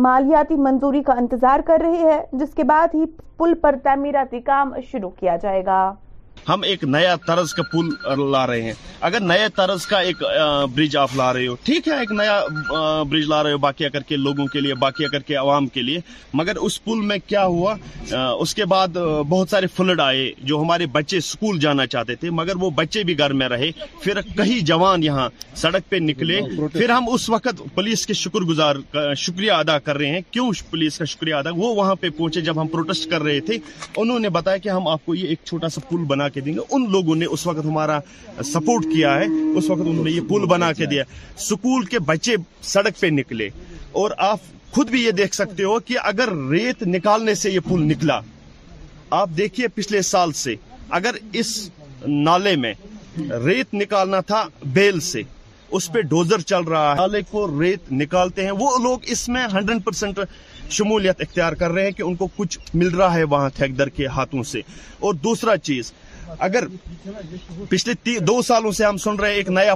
مالیاتی 0.08 0.56
منظوری 0.68 1.04
کا 1.10 1.14
انتظار 1.22 1.60
کر 1.68 1.82
رہے 1.88 2.12
ہیں 2.12 2.22
جس 2.42 2.54
کے 2.56 2.64
بعد 2.74 2.94
ہی 2.96 3.06
پل 3.38 3.54
پر 3.62 3.76
تعمیراتی 3.84 4.40
کام 4.52 4.74
شروع 4.92 5.10
کیا 5.20 5.36
جائے 5.44 5.66
گا 5.66 5.80
ہم 6.48 6.62
ایک 6.68 6.84
نیا 6.84 7.16
طرز 7.26 7.54
کا 7.54 7.64
پل 7.72 8.22
لا 8.32 8.46
رہے 8.48 8.62
ہیں 8.62 8.74
اگر 9.08 9.20
نئے 9.20 9.48
طرز 9.56 9.86
کا 9.88 9.98
ایک 10.08 10.24
برج 10.76 10.96
آپ 10.98 11.16
لا 11.18 11.32
رہے 11.34 11.48
ہو 11.48 11.56
ٹھیک 11.64 11.88
ہے 11.88 11.94
ایک 12.00 12.12
نیا 12.12 12.40
برج 13.10 13.26
لا 13.30 13.42
رہے 13.44 13.52
ہو 13.54 13.58
باقیہ 13.66 13.90
کر 13.94 14.02
کے 14.08 14.18
لوگوں 14.18 14.46
کے 14.54 14.60
لیے 14.62 14.74
باقیہ 14.82 15.08
کر 15.12 15.20
کے 15.28 15.36
عوام 15.36 15.68
کے 15.78 15.82
لیے 15.82 16.00
مگر 16.34 16.56
اس 16.68 16.84
پل 16.84 17.02
میں 17.12 17.18
کیا 17.28 17.46
ہوا 17.46 17.76
اس 18.40 18.54
کے 18.56 18.66
بعد 18.74 18.98
بہت 19.30 19.50
سارے 19.50 19.68
فلڈ 19.76 20.02
آئے 20.06 20.30
جو 20.52 20.62
ہمارے 20.62 20.86
بچے 20.92 21.18
اسکول 21.18 21.60
جانا 21.60 21.86
چاہتے 21.94 22.16
تھے 22.16 22.30
مگر 22.40 22.56
وہ 22.62 22.70
بچے 22.76 23.04
بھی 23.10 23.18
گھر 23.20 23.34
میں 23.42 23.50
رہے 23.50 23.70
پھر 24.02 24.22
کہیں 24.38 24.60
جوان 24.66 25.04
یہاں 25.04 25.30
سڑک 25.62 25.90
پہ 25.90 25.96
نکلے 26.10 26.42
پھر 26.74 26.90
ہم 26.90 27.10
اس 27.14 27.30
وقت 27.30 27.62
پولیس 27.76 28.06
کے 28.08 28.14
شکر 28.24 28.42
گزار 28.52 28.76
شکریہ 29.18 29.52
ادا 29.52 29.78
کر 29.88 29.98
رہے 29.98 30.10
ہیں 30.12 30.22
کیوں 30.32 30.52
پولیس 30.70 30.98
کا 30.98 31.06
شکریہ 31.14 31.36
ادا 31.36 31.50
وہ 31.56 31.74
وہاں 31.76 31.96
پہ 32.02 32.10
پہنچے 32.18 32.42
جب 32.50 32.62
ہم 32.62 32.68
پروٹیسٹ 32.74 33.10
کر 33.12 33.22
رہے 33.24 33.40
تھے 33.50 33.58
انہوں 33.98 34.18
نے 34.20 34.30
بتایا 34.40 34.58
کہ 34.58 34.70
ہم 34.70 34.88
آپ 34.88 35.06
کو 35.06 35.16
یہ 35.16 35.28
ایک 35.30 35.40
چھوٹا 35.46 35.70
سا 35.70 35.82
پل 35.90 36.04
بنا 36.08 36.28
کے 36.34 36.42
دیں 36.46 36.54
گے 36.54 36.60
ان 36.76 36.86
لوگوں 36.92 37.16
نے 37.16 37.26
اس 37.36 37.46
وقت 37.48 37.66
ہمارا 37.66 38.00
سپورٹ 38.54 38.84
کیا 38.94 39.14
ہے 39.20 39.26
اس 39.58 39.70
وقت 39.70 39.82
انہوں 39.86 40.04
نے 40.06 40.12
یہ 40.12 40.22
پل 40.30 40.46
بنا 40.54 40.72
کے 40.80 40.86
دیا 40.94 41.04
سکول 41.50 41.86
کے 41.94 42.00
بچے 42.12 42.36
سڑک 42.74 43.00
پہ 43.00 43.08
نکلے 43.20 43.50
اور 44.02 44.12
آپ 44.30 44.52
خود 44.76 44.90
بھی 44.92 45.04
یہ 45.04 45.12
دیکھ 45.22 45.36
سکتے 45.36 45.64
ہو 45.64 45.80
کہ 45.90 45.98
اگر 46.14 46.32
ریت 46.52 46.82
نکالنے 46.96 47.36
سے 47.44 47.52
یہ 47.52 47.60
پل 47.68 47.82
نکلا 47.92 48.20
آپ 49.22 49.30
دیکھیے 49.38 49.68
پچھلے 49.76 50.02
سال 50.14 50.32
سے 50.44 50.56
اگر 51.00 51.16
اس 51.42 51.52
نالے 52.08 52.56
میں 52.66 52.74
ریت 53.46 53.74
نکالنا 53.74 54.20
تھا 54.30 54.44
بیل 54.78 55.00
سے 55.12 55.22
اس 55.78 55.92
پہ 55.94 56.02
ڈوزر 56.10 56.42
چل 56.52 56.64
رہا 56.70 56.90
ہے 56.92 56.96
نالے 56.96 57.22
کو 57.30 57.46
ریت 57.60 57.92
نکالتے 58.02 58.44
ہیں 58.46 58.52
وہ 58.60 58.70
لوگ 58.84 59.06
اس 59.16 59.28
میں 59.36 59.46
ہنڈریڈ 59.54 59.84
پرسینٹ 59.84 60.20
شمولیت 60.76 61.22
اختیار 61.22 61.54
کر 61.62 61.72
رہے 61.72 61.84
ہیں 61.86 61.92
کہ 61.98 62.02
ان 62.04 62.16
کو 62.16 62.28
کچھ 62.36 62.58
مل 62.82 62.90
رہا 62.98 63.14
ہے 63.14 63.24
وہاں 63.34 63.50
تھیک 63.56 63.78
در 63.78 63.90
کے 64.00 64.08
ہاتھوں 64.18 64.44
سے 64.52 64.62
اور 65.08 65.14
دوسرا 65.24 65.56
چیز 65.70 65.92
اگر 66.40 66.64
پچھلے 67.70 68.20
دو 68.28 68.42
سالوں 68.48 68.72
سے 68.72 68.84
ہم 68.86 68.98
سن 69.04 69.16
رہے 69.20 69.30
ہیں 69.30 69.36
ایک 69.38 69.50
نیا 69.50 69.76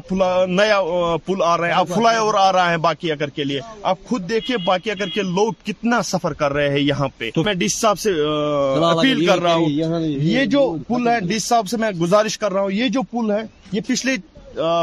پل 1.25 1.41
آ 1.45 1.55
رہا 1.57 1.67
ہے 1.67 1.71
آپ 1.71 1.87
فلائی 1.95 2.17
اوور 2.17 2.33
آ 2.39 2.51
رہا 2.53 2.71
ہے 2.71 2.77
باقی 2.87 3.11
اگر 3.11 3.29
کے 3.35 3.43
لیے 3.43 3.59
آپ 3.91 4.03
خود 4.09 4.29
دیکھیے 4.29 4.57
باقی 4.65 4.91
اگر 4.91 5.09
کے 5.13 5.21
لوگ 5.23 5.51
کتنا 5.65 6.01
سفر 6.11 6.33
کر 6.41 6.53
رہے 6.53 6.69
ہیں 6.71 6.79
یہاں 6.79 7.07
پہ 7.17 7.29
تو 7.35 7.43
میں 7.43 7.53
ڈی 7.53 7.67
صاحب 7.75 7.99
سے 7.99 8.11
اپیل 8.89 9.25
کر 9.25 9.41
رہا 9.41 9.53
ہوں 9.55 10.03
یہ 10.05 10.45
جو 10.55 10.65
پل 10.87 11.07
ہے 11.07 11.19
ڈی 11.27 11.39
صاحب 11.49 11.67
سے 11.69 11.77
میں 11.77 11.91
گزارش 12.01 12.37
کر 12.37 12.51
رہا 12.53 12.61
ہوں 12.61 12.71
یہ 12.71 12.89
جو 12.97 13.01
پل 13.11 13.31
ہے 13.31 13.41
یہ 13.71 13.81
پچھلے 13.87 14.15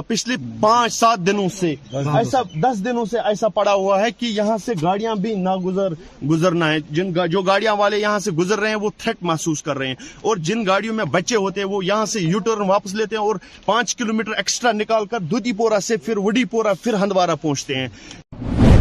پچھلے 0.07 0.37
پانچ 0.61 0.93
سات 0.95 1.19
دنوں 1.27 1.49
سے 1.59 1.75
ایسا 2.17 2.41
دس 2.63 2.85
دنوں 2.85 3.05
سے 3.11 3.19
ایسا 3.29 3.49
پڑا 3.55 3.73
ہوا 3.73 4.01
ہے 4.01 4.11
کہ 4.19 4.27
یہاں 4.27 4.57
سے 4.65 4.73
گاڑیاں 4.83 5.15
بھی 5.23 5.35
نہ 5.35 5.55
گزر 5.65 5.95
گزرنا 6.31 6.71
ہے 6.73 6.79
جن 6.91 7.13
جو 7.31 7.43
گاڑیاں 7.43 7.75
والے 7.79 7.99
یہاں 7.99 8.19
سے 8.25 8.31
گزر 8.39 8.59
رہے 8.61 8.69
ہیں 8.69 8.77
وہ 8.83 8.91
تھریٹ 8.99 9.23
محسوس 9.31 9.63
کر 9.63 9.79
رہے 9.79 9.87
ہیں 9.89 9.95
اور 10.29 10.37
جن 10.49 10.65
گاڑیوں 10.67 10.95
میں 10.95 11.05
بچے 11.13 11.37
ہوتے 11.37 11.61
ہیں 11.61 11.69
وہ 11.69 11.85
یہاں 11.85 12.05
سے 12.15 12.21
یو 12.21 12.39
ٹرن 12.45 12.69
واپس 12.71 12.95
لیتے 12.95 13.17
ہیں 13.17 13.23
اور 13.23 13.37
پانچ 13.65 13.97
کلومیٹر 13.97 14.33
ایکسٹرا 14.37 14.73
نکال 14.73 15.07
کر 15.11 15.21
دودی 15.31 15.53
پورا 15.63 15.81
سے 15.91 15.97
پھر 16.05 16.19
وڈی 16.27 16.45
پورا 16.55 16.73
پھر 16.83 16.95
ہندوارہ 17.03 17.35
پہنچتے 17.43 17.75
ہیں 17.77 18.73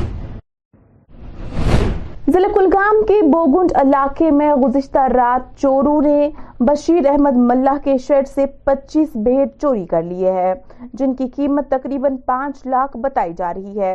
ضلع 2.33 2.47
کلگام 2.53 3.01
کے 3.07 3.13
بوگنڈ 3.31 3.71
علاقے 3.79 4.29
میں 4.37 4.53
گزشتہ 4.61 4.99
رات 5.13 5.41
چوروں 5.61 6.01
نے 6.01 6.29
بشیر 6.67 7.05
احمد 7.09 7.35
ملہ 7.49 7.69
کے 7.83 7.97
شرٹ 8.07 8.27
سے 8.29 8.45
پچیس 8.65 9.09
بھیڑ 9.25 9.45
چوری 9.61 9.85
کر 9.89 10.03
لیے 10.03 10.31
ہیں 10.39 10.53
جن 10.99 11.13
کی 11.19 11.27
قیمت 11.35 11.69
تقریباً 11.71 12.15
پانچ 12.25 12.65
لاکھ 12.75 12.95
بتائی 13.05 13.33
جا 13.37 13.53
رہی 13.53 13.79
ہے 13.79 13.93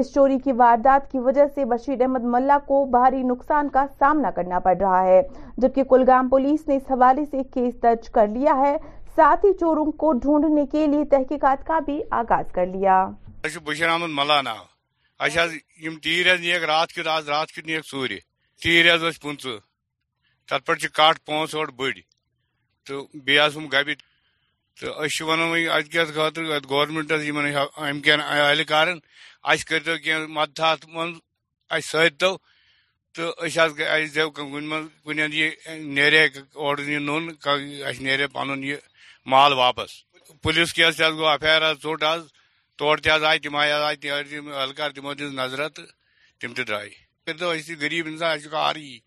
اس 0.00 0.12
چوری 0.14 0.38
کی 0.44 0.52
واردات 0.64 1.10
کی 1.12 1.18
وجہ 1.28 1.46
سے 1.54 1.64
بشیر 1.76 2.00
احمد 2.02 2.24
ملہ 2.34 2.58
کو 2.68 2.84
بھاری 2.98 3.22
نقصان 3.32 3.68
کا 3.72 3.84
سامنا 3.98 4.30
کرنا 4.36 4.58
پڑ 4.66 4.74
رہا 4.80 5.02
ہے 5.06 5.22
جبکہ 5.62 5.82
کلگام 5.90 6.28
پولیس 6.28 6.66
نے 6.68 6.76
اس 6.76 6.90
حوالے 6.90 7.24
سے 7.30 7.42
کیس 7.54 7.82
درج 7.82 8.10
کر 8.18 8.26
لیا 8.36 8.56
ہے 8.66 8.76
ساتھ 9.16 9.44
ہی 9.46 9.52
چوروں 9.60 9.90
کو 10.04 10.12
ڈھونڈنے 10.24 10.66
کے 10.72 10.86
لیے 10.86 11.04
تحقیقات 11.18 11.66
کا 11.66 11.78
بھی 11.86 12.00
آغاز 12.24 12.52
کر 12.54 12.66
لیا 12.74 13.04
بشیر 13.66 13.88
احمد 13.88 14.18
ملہ 14.24 14.40
اہی 15.18 15.38
اچھا، 15.38 15.44
تیر 16.02 16.32
حض 16.32 16.40
نیک 16.40 16.64
رات 16.70 16.90
آج 17.16 17.28
رات 17.32 17.48
کیت 17.52 17.66
نیک 17.66 17.82
ٹور 17.90 18.08
تیر 18.62 18.94
حض 18.94 19.02
پنچہ 19.20 19.48
تر 20.48 20.58
پہ 20.66 20.72
کٹ 20.96 21.16
پانچ 21.26 21.50
تو 22.86 23.02
بیس 23.24 23.56
ہم 23.56 23.66
گب 23.72 23.88
تو 24.80 24.88
اچھا 25.02 25.24
ونان 25.24 25.88
خاطر 26.14 26.44
گورمیٹس 26.68 27.76
ان 27.76 28.00
كے 28.02 28.14
عیل 28.24 28.62
كار 28.70 28.88
اسو 29.50 29.96
كی 30.04 30.14
مدتہ 30.38 30.74
مزہ 30.94 31.76
سو 31.90 31.98
تو 32.18 32.30
مجھے 33.40 34.22
كن 34.36 34.72
ہندی 35.18 35.48
نیرا 35.94 36.24
اوڑی 36.60 36.94
اہ 36.94 37.96
نا 38.02 38.26
پن 38.32 38.64
مال 39.30 39.52
واپس 39.64 39.90
پلیس 40.42 40.72
كیسا 40.72 41.08
گو 41.16 41.26
ایف 41.28 41.42
آئی 41.42 41.54
آر 41.54 41.74
ٹ 41.82 42.04
تور 42.78 42.98
آئے 43.26 43.38
تم 43.42 43.56
آئے 43.56 43.72
اہلکار 43.72 44.90
تمہ 44.94 45.12
دظہ 45.18 45.68
تو 45.74 45.82
تم 46.40 46.54
ترایا 46.54 47.04
پہ 47.24 47.32
دريب 47.80 48.06
امسان 48.06 48.30
ايس 48.32 48.46
كار 48.50 48.76
يی 48.76 48.98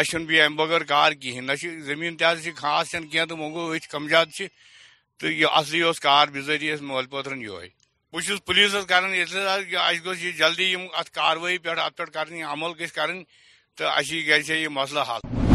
اس 0.00 0.14
امہ 0.14 0.48
بغیر 0.56 0.84
کہین 0.88 1.46
كہين 1.60 1.80
زمین 1.84 2.16
ت 2.16 2.22
خاص 2.56 2.90
چين 2.90 3.06
كين 3.08 3.28
تو 3.28 3.36
ويو 3.38 3.70
ايت 3.72 3.86
تو 5.18 5.30
یہ 5.30 5.46
اصلى 5.46 5.82
اس 5.90 6.00
کار 6.00 6.26
بزری 6.34 6.70
اس 6.72 6.80
مول 6.82 7.06
پوترن 7.10 7.42
یہ 7.42 7.68
بہت 8.12 8.44
پولیس 8.46 8.74
كرانا 8.88 9.50
ايس 9.86 10.04
گھس 10.04 10.22
یہ 10.22 10.32
جلدی 10.38 10.74
ات 10.98 11.10
کاروی 11.14 11.58
پہ 11.58 12.30
عمل 12.50 12.78
گھي 12.78 12.86
كر 12.94 13.10
تو 13.76 13.88
اچھی 13.88 14.24
گيے 14.26 14.54
یہ 14.62 14.68
مسلہ 14.68 15.00
حل 15.10 15.52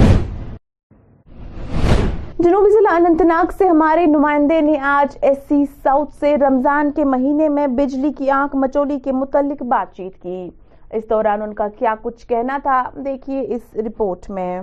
جنوبی 2.44 2.70
ضلع 2.72 2.90
اننت 2.96 3.22
ناگ 3.26 3.46
سے 3.58 3.68
ہمارے 3.68 4.06
نمائندے 4.08 4.60
نے 4.66 4.78
آج 4.90 5.18
ایس 5.30 5.38
سی 5.48 5.56
ساؤتھ 5.84 6.10
سے 6.20 6.34
رمضان 6.42 6.92
کے 6.96 7.04
مہینے 7.12 7.48
میں 7.56 7.66
بجلی 7.78 8.12
کی 8.18 8.30
آنکھ 8.32 8.56
مچولی 8.62 8.98
کے 9.04 9.12
متعلق 9.14 9.64
بات 9.72 9.92
چیت 9.96 10.22
کی 10.22 10.38
اس 10.98 11.04
دوران 11.10 11.42
ان 11.42 11.54
کا 11.54 11.68
کیا 11.80 11.94
کچھ 12.04 12.26
کہنا 12.28 12.58
تھا 12.64 12.82
دیکھیے 13.06 13.40
اس 13.56 13.76
رپورٹ 13.88 14.30
میں 14.38 14.60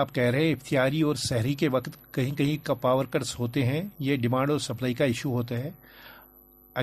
آپ 0.00 0.14
کہہ 0.14 0.30
رہے 0.30 0.44
ہیں 0.44 0.52
افتیاری 0.52 1.00
اور 1.08 1.14
شہری 1.24 1.54
کے 1.64 1.68
وقت 1.72 1.98
کہیں 2.14 2.30
کہیں 2.38 2.56
کا 2.66 2.74
پاور 2.84 3.04
کٹس 3.12 3.38
ہوتے 3.40 3.64
ہیں 3.66 3.82
یہ 4.10 4.16
ڈیمانڈ 4.26 4.50
اور 4.50 4.58
سپلائی 4.68 4.94
کا 5.00 5.04
ایشو 5.04 5.30
ہوتا 5.32 5.58
ہے 5.64 5.70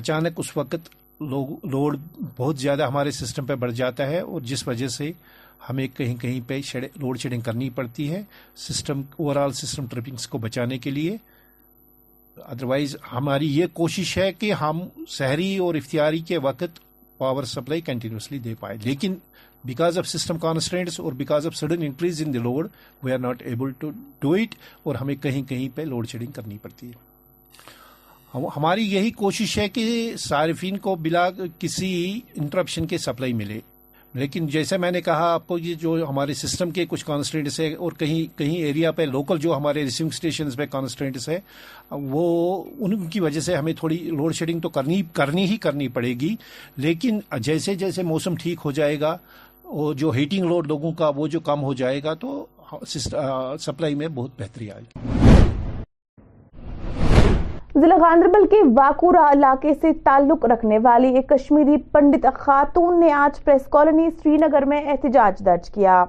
اچانک 0.01 0.39
اس 0.43 0.55
وقت 0.57 0.89
لوڈ 1.21 1.97
بہت 2.37 2.57
زیادہ 2.59 2.87
ہمارے 2.87 3.11
سسٹم 3.21 3.45
پہ 3.45 3.55
بڑھ 3.63 3.71
جاتا 3.75 4.07
ہے 4.09 4.19
اور 4.19 4.41
جس 4.51 4.67
وجہ 4.67 4.87
سے 4.97 5.11
ہمیں 5.69 5.87
کہیں 5.97 6.15
کہیں 6.21 6.39
پہ 6.47 6.59
لوڈ 7.01 7.19
شیڈنگ 7.19 7.41
کرنی 7.41 7.69
پڑتی 7.75 8.09
ہے 8.11 8.21
system 8.67 9.01
over 9.17 9.35
all 9.43 9.51
system 9.61 9.85
trippings 9.91 10.27
کو 10.27 10.37
بچانے 10.45 10.77
کے 10.85 10.91
لیے 10.91 11.15
ادروائز 12.45 12.95
ہماری 13.11 13.47
یہ 13.57 13.65
کوشش 13.73 14.17
ہے 14.17 14.31
کہ 14.39 14.51
ہم 14.61 14.79
شہری 15.17 15.55
اور 15.65 15.75
افتیاری 15.75 16.19
کے 16.29 16.37
وقت 16.49 16.79
پاور 17.17 17.43
سپلائی 17.53 17.81
کنٹینیوسلی 17.91 18.39
دے 18.47 18.53
پائے 18.59 18.77
لیکن 18.83 19.15
بیکاز 19.67 19.97
آف 19.97 20.07
سسٹم 20.09 20.37
کانسٹینٹس 20.45 20.99
اور 20.99 21.13
because 21.19 21.45
of 21.47 21.55
sudden 21.55 21.81
increase 21.85 22.21
in 22.25 22.33
the 22.33 22.39
load 22.43 22.67
we 23.03 23.11
are 23.11 23.19
not 23.25 23.41
able 23.45 23.71
to 23.79 23.89
do 24.21 24.33
اور 24.83 24.95
ہمیں 25.01 25.15
کہیں 25.23 25.41
کہیں 25.49 25.67
پہ 25.75 25.81
لوڈ 25.91 26.07
شیڈنگ 26.09 26.31
کرنی 26.31 26.57
پڑتی 26.61 26.87
ہے 26.89 27.11
ہماری 28.55 28.83
یہی 28.93 29.09
کوشش 29.17 29.57
ہے 29.57 29.67
کہ 29.69 29.83
صارفین 30.19 30.77
کو 30.85 30.95
بلا 31.05 31.27
کسی 31.59 32.19
انٹرپشن 32.35 32.87
کے 32.93 32.97
سپلائی 32.97 33.33
ملے 33.41 33.59
لیکن 34.19 34.47
جیسے 34.47 34.77
میں 34.77 34.89
نے 34.91 35.01
کہا 35.01 35.31
آپ 35.33 35.45
کو 35.47 35.57
یہ 35.59 35.75
جو 35.81 35.95
ہمارے 36.09 36.33
سسٹم 36.33 36.71
کے 36.71 36.85
کچھ 36.89 37.05
کانسٹینٹس 37.05 37.59
ہیں 37.59 37.73
اور 37.75 37.91
کہیں 37.99 38.37
کہیں 38.39 38.55
ایریا 38.55 38.91
پہ 38.97 39.05
لوکل 39.11 39.37
جو 39.41 39.55
ہمارے 39.55 39.83
ریسیونگ 39.83 40.11
اسٹیشنز 40.13 40.57
پہ 40.57 40.65
کانسٹینٹس 40.71 41.27
ہیں 41.29 41.37
وہ 41.89 42.25
ان 42.79 43.07
کی 43.09 43.19
وجہ 43.19 43.39
سے 43.47 43.55
ہمیں 43.55 43.73
تھوڑی 43.79 43.97
لوڈ 44.17 44.35
شیڈنگ 44.35 44.59
تو 44.63 44.69
کرنی 44.77 45.01
کرنی 45.13 45.45
ہی 45.51 45.57
کرنی 45.65 45.87
پڑے 45.97 46.13
گی 46.21 46.35
لیکن 46.87 47.19
جیسے 47.49 47.75
جیسے 47.75 48.03
موسم 48.13 48.35
ٹھیک 48.41 48.59
ہو 48.65 48.71
جائے 48.81 48.99
گا 49.01 49.17
وہ 49.65 49.93
جو 50.03 50.09
ہیٹنگ 50.15 50.45
لوڈ 50.49 50.67
لوگوں 50.67 50.91
کا 50.97 51.09
وہ 51.15 51.27
جو 51.35 51.39
کم 51.49 51.63
ہو 51.63 51.73
جائے 51.83 52.03
گا 52.03 52.13
تو 52.23 52.45
سپلائی 52.87 53.95
میں 53.95 54.07
بہت 54.15 54.39
بہتری 54.39 54.71
آئے 54.71 54.81
گی 54.95 55.31
ضلع 57.81 57.95
گاندربل 58.01 58.45
کے 58.47 58.55
واکورا 58.77 59.21
علاقے 59.33 59.73
سے 59.81 59.91
تعلق 60.03 60.43
رکھنے 60.51 60.77
والی 60.83 61.07
ایک 61.15 61.27
کشمیری 61.29 61.77
پنڈت 61.91 62.25
خاتون 62.39 62.99
نے 62.99 63.11
آج 63.11 63.43
پریس 63.43 63.61
سری 64.21 64.35
نگر 64.43 64.65
میں 64.73 64.81
احتجاج 64.91 65.41
درج 65.45 65.69
کیا 65.75 66.03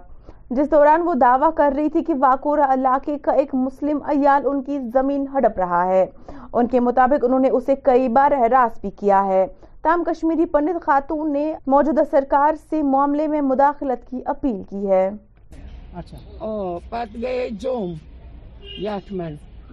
جس 0.59 0.71
دوران 0.71 1.03
وہ 1.05 1.15
دعویٰ 1.21 1.51
کر 1.57 1.73
رہی 1.77 1.89
تھی 1.91 2.03
کہ 2.05 2.15
واکورا 2.21 2.65
علاقے 2.75 3.17
کا 3.25 3.33
ایک 3.43 3.55
مسلم 3.55 4.03
ایال 4.15 4.47
ان 4.51 4.63
کی 4.63 4.79
زمین 4.95 5.25
ہڑپ 5.35 5.59
رہا 5.59 5.85
ہے 5.89 6.05
ان 6.53 6.69
کے 6.75 6.81
مطابق 6.91 7.25
انہوں 7.29 7.41
نے 7.47 7.51
اسے 7.61 7.75
کئی 7.85 8.09
بار 8.19 8.33
ہراس 8.45 8.79
بھی 8.81 8.91
کیا 8.99 9.25
ہے 9.27 9.45
تام 9.83 10.05
کشمیری 10.11 10.47
پنڈت 10.57 10.83
خاتون 10.85 11.33
نے 11.33 11.47
موجودہ 11.77 12.01
سرکار 12.11 12.55
سے 12.71 12.83
معاملے 12.91 13.27
میں 13.33 13.41
مداخلت 13.53 14.07
کی 14.11 14.21
اپیل 14.37 14.63
کی 14.69 14.91
ہے 14.91 15.11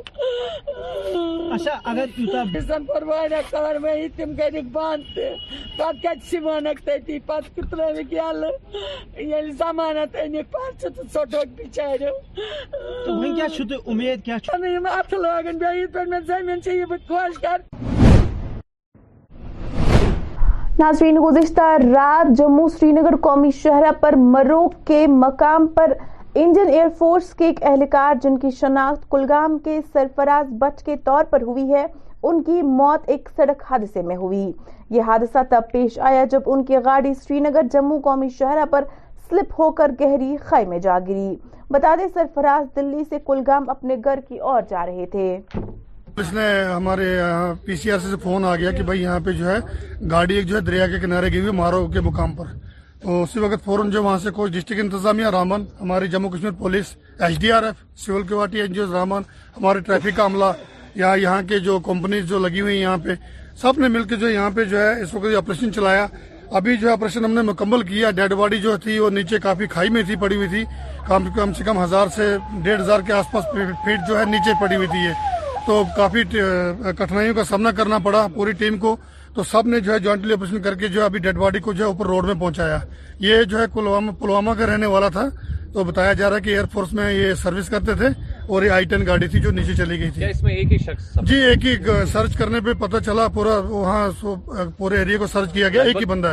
اگر 1.84 2.06
کوٚر 2.16 3.04
کاروٲیی 3.50 4.08
تِم 4.16 4.34
کٔرِکھ 4.36 4.68
بنٛد 4.72 5.02
تہِ 5.14 5.32
پَتہٕ 5.34 5.78
پَتہٕ 5.78 6.02
کَتہِ 6.02 6.28
سِمانَکھ 6.30 6.82
تٔتی 6.84 7.18
ترٛٲوِکھ 7.26 8.12
یَلہٕ 8.14 8.52
ییٚلہِ 9.16 10.20
أنِکھ 10.24 10.48
تہٕ 10.52 10.88
ژوٚٹُکھ 11.12 11.52
بِچاریو 11.56 12.14
وۄنۍ 13.08 13.34
کیٛاہ 13.34 13.48
کس 13.48 13.58
بہت 13.60 13.78
اُمید 13.88 14.24
کیٛاہ 14.24 14.38
چھُ 14.44 14.64
یِم 14.74 14.86
اَتھٕ 14.86 15.18
لاگٕنۍ 15.20 15.58
بیٚیہِ 15.58 15.82
یِتھ 15.82 15.92
پٲٹھۍ 15.92 16.08
مےٚ 16.10 16.20
زٔمیٖن 16.26 16.62
چھِ 16.62 16.74
یہِ 16.76 16.84
بہٕ 16.88 17.06
خۄش 17.08 17.34
کَرٕ 17.42 17.94
ناظرین 20.78 21.18
گزشتہ 21.24 21.62
رات 21.82 22.30
جموں 22.38 22.66
سری 22.68 22.90
نگر 22.92 23.14
قومی 23.22 23.50
شہرہ 23.60 23.90
پر 24.00 24.12
مرو 24.18 24.58
کے 24.86 25.06
مقام 25.08 25.66
پر 25.76 25.92
انڈین 26.40 26.68
ایئر 26.72 26.88
فورس 26.98 27.32
کے 27.34 27.44
ایک 27.46 27.62
اہلکار 27.70 28.14
جن 28.22 28.36
کی 28.38 28.50
شناخت 28.58 29.08
کلگام 29.10 29.56
کے 29.64 29.78
سرفراز 29.92 30.50
بٹ 30.60 30.82
کے 30.86 30.96
طور 31.04 31.24
پر 31.30 31.42
ہوئی 31.46 31.64
ہے 31.72 31.84
ان 32.30 32.42
کی 32.42 32.60
موت 32.82 33.08
ایک 33.14 33.28
سڑک 33.36 33.62
حادثے 33.70 34.02
میں 34.10 34.16
ہوئی 34.16 34.50
یہ 34.96 35.02
حادثہ 35.12 35.38
تب 35.50 35.70
پیش 35.72 35.98
آیا 36.10 36.24
جب 36.30 36.50
ان 36.52 36.64
کی 36.64 36.76
گاڑی 36.84 37.14
سری 37.22 37.40
نگر 37.48 37.66
جموں 37.72 38.00
قومی 38.08 38.28
شہرہ 38.38 38.64
پر 38.70 38.84
سلپ 39.30 39.60
ہو 39.60 39.70
کر 39.80 39.90
گہری 40.00 40.36
خائی 40.44 40.66
میں 40.74 40.78
جا 40.88 40.98
گری 41.08 41.34
بتا 41.70 41.94
دیں 41.98 42.06
سرفراز 42.14 42.66
دلی 42.76 43.02
سے 43.10 43.18
کلگام 43.26 43.70
اپنے 43.76 43.96
گھر 44.04 44.20
کی 44.28 44.38
اور 44.52 44.62
جا 44.70 44.86
رہے 44.86 45.06
تھے 45.12 45.36
اس 46.20 46.32
نے 46.32 46.44
ہمارے 46.74 47.06
پی 47.64 47.74
سی 47.76 47.90
آر 47.92 47.98
سی 48.02 48.10
سے 48.10 48.16
فون 48.22 48.44
آ 48.44 48.54
گیا 48.56 48.70
کہ 48.76 48.82
بھائی 48.88 49.00
یہاں 49.00 49.18
پہ 49.24 49.30
جو 49.38 49.48
ہے 49.50 49.56
گاڑی 50.10 50.34
ایک 50.34 50.46
جو 50.48 50.54
ہے 50.56 50.60
دریا 50.68 50.86
کے 50.92 50.98
کنارے 51.00 51.30
گئی 51.32 51.40
ہوئی 51.40 51.52
مارو 51.56 51.86
کے 51.92 52.00
مقام 52.06 52.32
پر 52.36 52.44
تو 53.02 53.22
اسی 53.22 53.40
وقت 53.40 53.64
فوراً 53.64 53.90
جو 53.90 54.02
وہاں 54.04 54.18
سے 54.22 54.30
ڈسٹرکٹ 54.52 54.80
انتظامیہ 54.84 55.26
رامن 55.32 55.64
ہماری 55.80 56.06
Jammu 56.14 56.30
Kashmir 56.30 56.50
police 56.58 56.94
H 57.26 57.38
D 57.40 57.52
R 57.52 57.62
F 57.62 57.82
civil 58.04 58.88
Raman 58.92 59.22
ہمارے 59.56 59.80
ٹریفک 59.86 60.16
کا 60.16 60.24
عملہ 60.26 60.50
یا 61.04 61.12
یہاں 61.22 61.40
کے 61.48 61.58
جو 61.68 61.78
کمپنیز 61.90 62.28
جو 62.28 62.38
لگی 62.46 62.60
ہوئی 62.60 62.78
یہاں 62.80 62.96
پہ 63.04 63.14
سب 63.62 63.78
نے 63.80 63.88
مل 63.88 64.04
کے 64.08 64.16
جو 64.24 64.30
یہاں 64.30 64.50
پہ 64.54 64.64
جو 64.70 64.80
ہے 64.80 65.00
اس 65.02 65.14
وقت 65.14 65.36
آپریشن 65.38 65.72
چلایا 65.74 66.06
ابھی 66.58 66.76
جو 66.80 66.92
آپریشن 66.92 67.24
ہم 67.24 67.32
نے 67.34 67.42
مکمل 67.52 67.82
کیا 67.86 68.10
ڈیڈ 68.20 68.32
باڈی 68.40 68.60
جو 68.60 68.76
تھی 68.84 68.98
وہ 68.98 69.10
نیچے 69.18 69.38
کافی 69.48 69.66
کھائی 69.76 69.90
میں 69.96 70.02
تھی 70.06 70.16
پڑی 70.20 70.36
ہوئی 70.36 70.48
تھی 70.48 70.64
کم 71.36 71.52
سے 71.58 71.64
کم 71.64 71.82
ہزار 71.84 72.06
سے 72.16 72.36
ڈیڑھ 72.62 72.80
ہزار 72.80 73.00
کے 73.06 73.12
آس 73.12 73.32
پاس 73.32 73.44
فیٹ 73.84 73.98
جو 74.08 74.18
ہے 74.18 74.24
نیچے 74.30 74.60
پڑی 74.60 74.76
ہوئی 74.76 74.88
تھی 74.92 74.98
یہ 75.04 75.26
تو 75.66 75.82
کافی 75.96 76.22
کٹھنائیوں 76.98 77.34
کا 77.34 77.44
سامنا 77.44 77.70
کرنا 77.76 77.98
پڑا 78.02 78.26
پوری 78.34 78.52
ٹیم 78.58 78.76
کو 78.78 78.96
تو 79.34 79.42
سب 79.52 79.66
نے 79.68 79.78
جو 79.86 79.92
ہے 79.92 79.98
جوائنٹلی 79.98 80.32
آپریشن 80.32 80.60
کر 80.62 80.74
کے 80.80 80.88
جو 80.88 81.00
ہے 81.00 81.04
ابھی 81.04 81.18
ڈیڈ 81.20 81.36
باڈی 81.38 81.58
کو 81.60 81.72
جو 81.72 81.84
ہے 81.84 81.88
اوپر 81.92 82.06
روڈ 82.06 82.24
میں 82.26 82.34
پہنچایا 82.40 82.78
یہ 83.20 83.42
جو 83.54 83.60
ہے 83.60 83.66
پلوامہ 84.20 84.50
کا 84.58 84.66
رہنے 84.66 84.86
والا 84.92 85.08
تھا 85.16 85.26
تو 85.72 85.84
بتایا 85.84 86.12
جا 86.20 86.28
رہا 86.30 86.36
ہے 86.36 86.40
کہ 86.42 86.50
ایئر 86.50 86.66
فورس 86.72 86.92
میں 86.98 87.10
یہ 87.12 87.32
سروس 87.42 87.68
کرتے 87.68 87.94
تھے 88.02 88.08
اور 88.48 88.62
یہ 88.62 88.70
آئی 88.70 88.84
ٹین 88.90 89.06
گاڑی 89.06 89.28
تھی 89.28 89.40
جو 89.46 89.50
نیچے 89.56 89.74
چلی 89.76 89.98
گئی 90.00 90.10
تھی 90.10 90.76
جی 91.30 91.36
ایک 91.46 91.66
ہی 91.66 91.78
سرچ 92.12 92.36
کرنے 92.38 92.60
پہ 92.66 92.72
پتہ 92.86 93.02
چلا 93.06 93.26
پورا 93.34 93.56
وہاں 93.68 94.66
پورے 94.76 94.98
ایریا 94.98 95.18
کو 95.18 95.26
سرچ 95.32 95.52
کیا 95.52 95.68
گیا 95.68 95.82
ایک 95.90 95.96
ہی 96.00 96.04
بندہ 96.14 96.32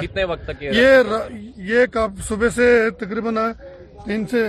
یہ 0.62 1.89
صبح 2.28 2.50
سے 2.56 2.69
تقریباً 3.00 3.38
تین 4.06 4.26
سے 4.32 4.46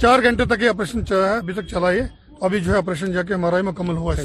چار 0.00 0.22
گھنٹے 0.30 0.44
تک 0.54 0.62
یہ 0.62 0.68
آپریشن 0.74 1.02
ابھی 1.22 1.52
تک 1.54 1.68
چلا 1.70 1.90
یہ 1.92 2.08
ابھی 2.46 2.58
جو 2.66 2.74
ہے 2.74 3.06
جا 3.12 3.22
کے 3.28 3.36
مکمل 3.36 3.96
ہوا 3.96 4.12
ہے 4.18 4.22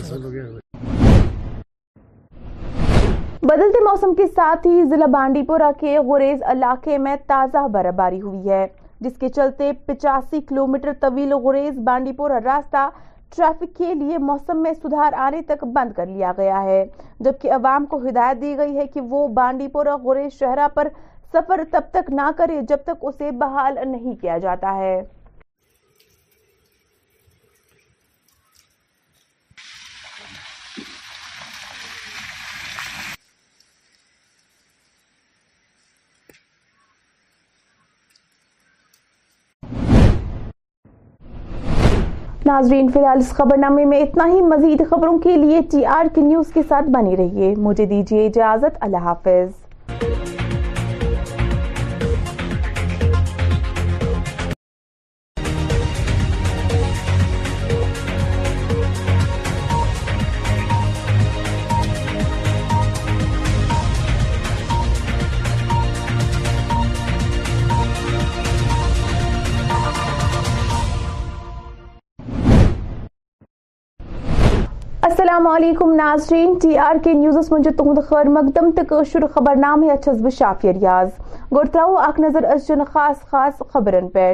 بدلتے 3.49 3.79
موسم 3.83 4.13
کے 4.17 4.27
ساتھ 4.35 4.65
ہی 4.67 4.83
ضلع 4.89 5.05
بانڈی 5.13 5.41
پورا 5.47 5.69
کے 5.79 5.97
غریز 6.07 6.43
علاقے 6.51 6.97
میں 7.07 7.15
تازہ 7.27 7.57
برباری 7.71 7.95
باری 7.95 8.21
ہوئی 8.21 8.49
ہے 8.49 8.65
جس 9.07 9.17
کے 9.19 9.29
چلتے 9.35 9.71
پچاسی 9.85 10.41
کلومیٹر 10.49 10.93
طویل 11.01 11.33
غریز 11.43 11.77
بانڈی 11.89 12.11
پورا 12.17 12.39
راستہ 12.43 12.87
ٹریفک 13.35 13.75
کے 13.77 13.93
لیے 14.03 14.17
موسم 14.29 14.61
میں 14.63 14.73
سدھار 14.83 15.13
آنے 15.25 15.41
تک 15.47 15.63
بند 15.77 15.91
کر 15.95 16.05
لیا 16.13 16.31
گیا 16.37 16.61
ہے 16.63 16.83
جبکہ 17.19 17.51
عوام 17.53 17.85
کو 17.93 17.97
ہدایت 18.07 18.41
دی 18.41 18.55
گئی 18.57 18.77
ہے 18.77 18.87
کہ 18.93 19.01
وہ 19.11 19.27
بانڈی 19.41 19.67
پورہ 19.73 19.97
غریز 20.03 20.39
شہرہ 20.39 20.67
پر 20.75 20.87
سفر 21.33 21.63
تب 21.71 21.91
تک 21.93 22.09
نہ 22.21 22.29
کرے 22.37 22.61
جب 22.69 22.83
تک 22.85 23.05
اسے 23.09 23.31
بحال 23.45 23.75
نہیں 23.87 24.15
کیا 24.21 24.37
جاتا 24.47 24.75
ہے 24.77 24.99
ناظرین 42.47 42.87
فی 42.93 42.99
الحال 42.99 43.17
اس 43.21 43.29
خبر 43.37 43.57
نامے 43.57 43.85
میں 43.91 43.99
اتنا 44.01 44.25
ہی 44.33 44.41
مزید 44.49 44.81
خبروں 44.89 45.17
کے 45.19 45.35
لیے 45.37 45.61
ٹی 45.71 45.83
آر 45.95 46.07
کے 46.15 46.21
نیوز 46.21 46.51
کے 46.53 46.61
ساتھ 46.67 46.89
بنے 46.97 47.15
رہیے 47.17 47.53
مجھے 47.67 47.85
دیجیے 47.93 48.25
اجازت 48.25 48.77
اللہ 48.85 49.05
حافظ 49.09 49.53
السلام 75.45 75.63
علیکم 75.63 75.91
ناظرین 75.95 76.53
ٹی 76.61 76.77
آر 76.79 76.95
کے 77.03 77.11
نیوزس 77.13 77.51
مجھے 77.51 77.71
تہد 77.77 77.97
خیر 78.09 78.27
مقدم 78.35 78.69
تو 78.77 79.27
خبر 79.33 79.55
نام 79.61 79.83
اچھا 79.93 80.11
بہ 80.21 80.67
ریاض 80.79 81.09
ہوس 81.51 81.69
ترو 81.71 81.97
اخ 82.07 82.19
نظر 82.19 82.43
از 82.53 82.71
خاص 82.93 83.19
خاص 83.31 83.59
خبرن 83.73 84.07
پہ 84.15 84.33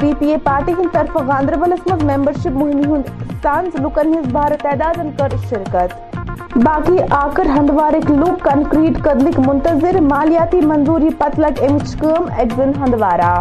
بی 0.00 0.10
پی 0.18 0.30
اے 0.30 0.36
پارٹی 0.44 0.72
ہند 0.78 0.92
طرف 0.94 1.16
گاندربلس 1.28 1.80
مز 1.92 2.04
ممبرشپ 2.14 2.60
ہند 2.60 3.32
سانز 3.42 3.80
لکن 3.84 4.14
ہز 4.18 4.26
ہزار 4.28 4.56
تعداد 4.62 5.00
کر 5.18 5.34
شرکت 5.50 6.56
باقی 6.66 6.96
آکر 7.24 7.50
ہندوارک 7.56 8.10
لوک 8.20 8.44
کنکریٹ 8.44 9.02
کدلک 9.04 9.40
منتظر 9.48 10.00
مالیاتی 10.10 10.60
منظوری 10.66 11.08
پتہ 11.18 11.52
ایگزن 11.62 12.72
ہندوارہ 12.84 13.32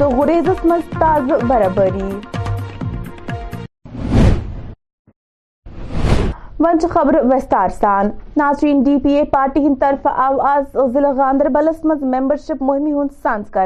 مز 0.00 0.82
تاز 1.00 1.30
برابری 1.48 2.08
ونچ 6.60 6.84
خبر 6.90 7.16
سان 7.38 8.10
ناظرین 8.36 8.82
ڈی 8.82 8.96
پی 9.02 9.12
اے 9.16 9.24
پارٹی 9.32 9.60
ہند 9.66 9.74
طرف 9.80 10.06
آو 10.14 10.40
آز 10.48 10.76
ضلع 10.92 11.10
گاندربلس 11.16 11.84
ہند 11.84 13.12
سانس 13.22 13.50
شپ 13.50 13.58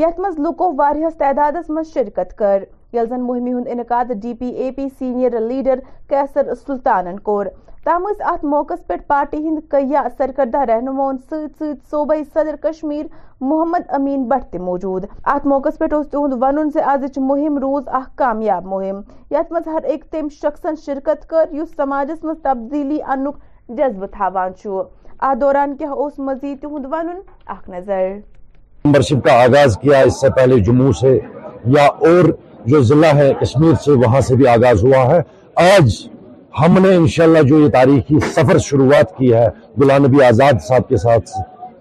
یت 0.00 0.20
مز 0.20 0.38
لکو 0.48 0.70
کرواس 0.82 1.16
تعدادس 1.18 1.70
مز 1.76 1.92
شرکت 1.94 2.36
کر 2.38 2.62
یلزن 2.94 3.20
مہمی 3.22 3.52
ہند 3.52 3.66
انعقاد 3.70 4.12
D 4.22 4.32
P 4.38 4.46
A 4.62 4.70
P 4.76 4.86
senior 4.98 5.38
leader 5.40 5.78
کیسر 6.08 6.54
سلطانن 6.66 7.18
کور 7.24 7.46
تم 7.84 8.06
ات 8.30 8.44
موقع 8.44 8.74
پہ 8.86 8.94
پارٹی 9.06 9.36
ہند 9.46 9.58
کیا 9.70 10.02
سرکردہ 10.18 10.62
ست 11.30 11.62
صوبہ 11.90 12.14
صدر 12.34 12.56
کشمیر 12.62 13.04
محمد 13.40 13.90
امین 13.98 14.22
بٹ 14.28 14.50
توجود 14.52 15.04
ات 15.34 15.46
موقع 15.54 15.68
پہ 15.78 15.94
ون 16.22 16.70
زز 16.74 17.18
مہم 17.26 17.58
روز 17.62 17.88
اخ 18.00 18.08
کامیاب 18.18 18.66
مہم 18.72 19.00
یت 19.30 19.52
مز 19.52 19.68
ہر 19.74 19.84
ایک 19.94 20.04
تم 20.12 20.28
شخصن 20.42 20.76
شرکت 20.86 21.28
کر 21.30 21.54
اس 21.62 21.76
سماجس 21.76 22.24
مز 22.24 22.42
تبدیلی 22.42 22.98
انذبہ 23.16 24.06
تھوانا 24.16 24.50
چھ 24.62 25.24
ات 25.26 25.40
دوران 25.40 25.76
کیا 25.76 25.90
اس 26.02 26.18
مزید 26.18 26.62
تہد 26.64 26.94
اور 31.80 32.30
جو 32.70 32.80
ضلع 32.82 33.12
ہے 33.18 33.28
کشمیر 33.40 33.74
سے 33.84 33.92
وہاں 34.04 34.20
سے 34.28 34.34
بھی 34.36 34.46
آغاز 34.54 34.82
ہوا 34.84 35.02
ہے 35.10 35.20
آج 35.74 35.92
ہم 36.60 36.76
نے 36.86 36.94
انشاءاللہ 36.94 37.42
جو 37.48 37.58
یہ 37.60 37.68
تاریخی 37.76 38.18
سفر 38.34 38.58
شروعات 38.66 39.16
کی 39.18 39.32
ہے 39.34 39.46
غلام 39.80 40.04
نبی 40.06 40.22
آزاد 40.24 40.60
صاحب 40.68 40.88
کے 40.88 40.96
ساتھ 41.04 41.30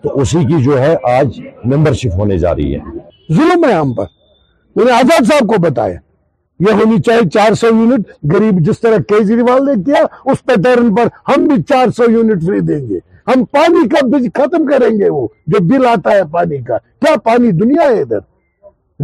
تو 0.04 0.14
اسی 0.22 0.44
کی 0.52 0.62
جو 0.64 0.80
ہے 0.82 0.94
آج 1.14 1.40
ممبرشپ 1.74 2.14
ہونے 2.20 2.38
جا 2.44 2.54
رہی 2.60 2.76
ہے 2.76 3.34
ظلم 3.40 3.64
ہے 3.70 3.74
ہم 3.74 3.94
پر 4.00 4.06
میں 4.76 4.86
نے 4.86 4.92
آزاد 5.00 5.28
صاحب 5.30 5.48
کو 5.50 5.60
بتایا 5.70 5.98
یہ 6.68 6.80
ہونی 6.82 7.02
چاہیے 7.08 7.30
چار 7.34 7.54
سو 7.62 7.68
یونٹ 7.84 8.08
غریب 8.34 8.62
جس 8.70 8.80
طرح 8.82 8.98
کیجریوال 9.10 9.66
نے 9.66 9.74
کیا 9.86 10.04
اس 10.32 10.46
پیٹرن 10.46 10.94
پر 10.96 11.08
ہم 11.34 11.44
بھی 11.52 11.62
چار 11.74 11.90
سو 11.98 12.10
یونٹ 12.12 12.44
فری 12.46 12.60
دیں 12.72 12.80
گے 12.90 13.00
ہم 13.34 13.44
پانی 13.60 13.88
کا 13.96 14.06
بج 14.16 14.28
ختم 14.42 14.66
کریں 14.72 14.90
گے 15.00 15.10
وہ 15.18 15.28
جو 15.56 15.60
بل 15.74 15.86
آتا 15.94 16.16
ہے 16.18 16.24
پانی 16.40 16.58
کا 16.70 16.78
کیا 17.02 17.16
پانی 17.26 17.52
دنیا 17.64 17.88
ہے 17.92 18.02
ادھر 18.02 18.20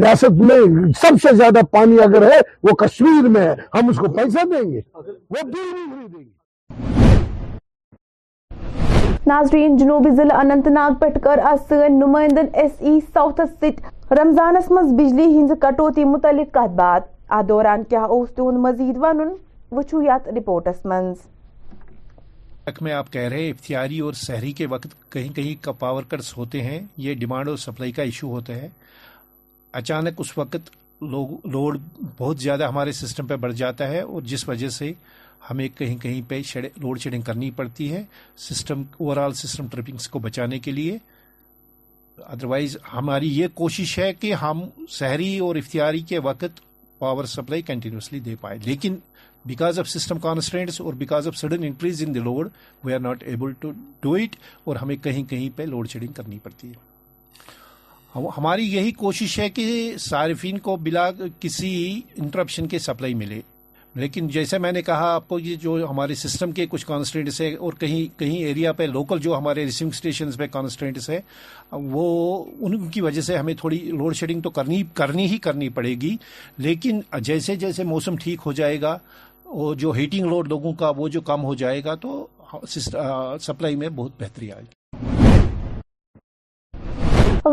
ریاست 0.02 0.40
میں 0.50 0.58
سب 1.02 1.18
سے 1.24 1.34
زیادہ 1.38 1.60
پانی 1.72 1.98
اگر 2.04 2.24
ہے 2.32 2.38
وہ 2.68 2.74
کشمیر 2.76 3.28
میں 3.30 3.42
ہے 3.48 3.54
ہم 3.74 3.90
اس 3.90 3.98
کو 4.00 4.08
پیسہ 4.16 4.44
دیں 4.54 4.72
گے 4.72 4.80
وہ 4.96 5.42
نہیں 5.48 6.08
گے 6.14 6.24
ناظرین 9.28 9.76
جنوبی 9.78 10.10
ضلع 10.16 10.40
اننت 10.40 10.68
ناگ 10.78 10.94
پہ 11.02 11.10
کر 11.24 11.40
سن 11.68 12.00
نمائندن 12.00 12.46
ایس 12.62 12.72
ای 12.80 12.98
ساؤتھس 13.14 13.64
رمضانس 14.20 14.72
بجلی 15.00 15.26
ہند 15.38 15.52
کٹوتی 15.62 16.04
متعلق 16.16 16.58
آپ 16.58 17.48
دوران 17.50 17.84
کیا 17.90 18.06
تزید 18.38 18.98
ونچوٹس 19.02 20.86
مزید 20.86 21.16
میں 22.82 22.94
آپ 22.94 23.12
کہہ 23.14 23.22
رہے 23.28 23.44
ہیں 23.44 23.50
افطاری 23.52 24.00
اور 24.00 24.14
سہری 24.26 24.52
کے 24.60 24.68
وقت 24.74 25.02
کہیں 25.14 25.34
کہیں 25.36 25.70
پاور 25.80 26.04
کٹس 26.10 26.38
ہوتے 26.38 26.62
ہیں 26.64 26.80
یہ 27.06 27.14
ڈیمانڈ 27.22 27.48
اور 27.50 27.58
سپلائی 27.66 27.92
کا 27.92 28.02
ایشو 28.02 28.28
ہوتا 28.32 28.56
ہے 28.56 28.70
اچانک 29.80 30.20
اس 30.22 30.38
وقت 30.38 30.70
لوگ 31.12 31.30
لوڈ 31.52 31.80
بہت 32.20 32.38
زیادہ 32.40 32.68
ہمارے 32.68 32.92
سسٹم 32.92 33.28
پہ 33.28 33.36
بڑھ 33.46 33.54
جاتا 33.62 33.88
ہے 33.90 34.00
اور 34.02 34.22
جس 34.32 34.48
وجہ 34.50 34.68
سے 34.80 34.92
ہمیں 35.50 35.68
کہیں 35.78 35.98
کہیں 36.02 36.22
پہ 36.28 36.42
لوڈ 36.82 37.00
شیڈنگ 37.02 37.22
کرنی 37.30 37.50
پڑتی 37.56 37.92
ہے 37.94 38.04
system 38.50 38.82
over 39.00 39.18
all 39.24 39.34
system 39.42 39.68
trippings 39.72 40.08
کو 40.10 40.20
بچانے 40.28 40.60
کے 40.68 40.72
لیے 40.72 40.98
ادروائز 42.26 42.78
ہماری 42.94 43.38
یہ 43.40 43.48
کوشش 43.54 43.98
ہے 44.00 44.14
کہ 44.20 44.34
ہم 44.42 44.62
شہری 45.00 45.38
اور 45.48 45.56
افتیاری 45.56 46.00
کے 46.12 46.20
وقت 46.30 46.62
پاور 47.00 47.26
سپلائی 47.34 47.62
کنٹینیوسلی 47.72 48.20
دے 48.28 48.36
پائے 48.42 48.58
لیکن 48.66 48.96
بیکاز 49.46 49.80
آف 49.80 49.88
سسٹم 49.90 50.20
کانسٹینٹس 50.28 50.80
اور 50.82 50.94
because 51.04 51.28
of 51.28 51.38
sudden 51.38 51.64
increase 51.66 52.04
in 52.08 52.16
the 52.16 52.20
load 52.24 52.50
we 52.84 52.94
are 52.94 53.00
not 53.10 53.24
able 53.28 53.54
to 53.60 53.72
do 54.02 54.14
it 54.22 54.36
اور 54.66 54.76
ہمیں 54.82 54.96
کہیں 55.04 55.24
کہیں 55.30 55.50
پہ 55.58 55.64
لوڈ 55.74 55.90
شیڈنگ 55.90 56.14
کرنی 56.22 56.40
پڑتی 56.44 56.68
ہے 56.70 56.92
ہماری 58.16 58.64
یہی 58.74 58.92
کوشش 58.92 59.40
ہے 59.40 59.50
کہ 59.50 59.66
صارفین 60.00 60.58
کو 60.66 60.76
بلا 60.84 61.10
کسی 61.40 62.00
انٹرپشن 62.18 62.68
کے 62.68 62.80
سپلائی 62.80 63.14
ملے 63.22 63.40
لیکن 64.02 64.28
جیسے 64.28 64.58
میں 64.58 64.72
نے 64.72 64.82
کہا 64.82 65.12
آپ 65.14 65.28
کو 65.28 65.38
یہ 65.40 65.56
جو 65.62 65.76
ہمارے 65.90 66.16
سسٹم 66.16 66.52
کے 66.58 66.66
کچھ 66.70 66.86
کانسٹینٹس 66.86 67.40
ہیں 67.42 67.54
اور 67.66 67.74
کہیں 67.80 68.20
کہیں 68.20 68.38
ایریا 68.38 68.72
پہ 68.80 68.84
لوکل 68.94 69.20
جو 69.22 69.38
ہمارے 69.38 69.64
ریسیونگ 69.66 69.92
اسٹیشنز 69.96 70.38
پہ 70.38 70.48
کانسٹینٹس 70.52 71.10
ہیں 71.10 71.20
وہ 71.72 72.06
ان 72.60 72.88
کی 72.92 73.02
وجہ 73.02 73.22
سے 73.30 73.38
ہمیں 73.38 73.54
تھوڑی 73.60 73.78
لوڈ 73.98 74.16
شیڈنگ 74.16 74.42
تو 74.42 74.50
کرنی 74.60 74.82
کرنی 74.94 75.26
ہی 75.32 75.38
کرنی 75.48 75.70
پڑے 75.78 75.94
گی 76.02 76.16
لیکن 76.68 77.02
جیسے 77.30 77.56
جیسے 77.66 77.84
موسم 77.94 78.16
ٹھیک 78.24 78.42
ہو 78.46 78.52
جائے 78.62 78.82
گا 78.82 78.98
وہ 79.46 79.74
جو 79.84 79.92
ہیٹنگ 79.98 80.26
لوڈ 80.30 80.48
لوگوں 80.50 80.74
کا 80.80 80.90
وہ 80.98 81.08
جو 81.16 81.22
کم 81.32 81.44
ہو 81.44 81.54
جائے 81.56 81.84
گا 81.84 81.96
تو 82.06 82.26
سپلائی 82.78 83.76
میں 83.76 83.90
بہت 83.96 84.22
بہتری 84.22 84.52
آئے 84.52 84.64
گی 84.64 85.03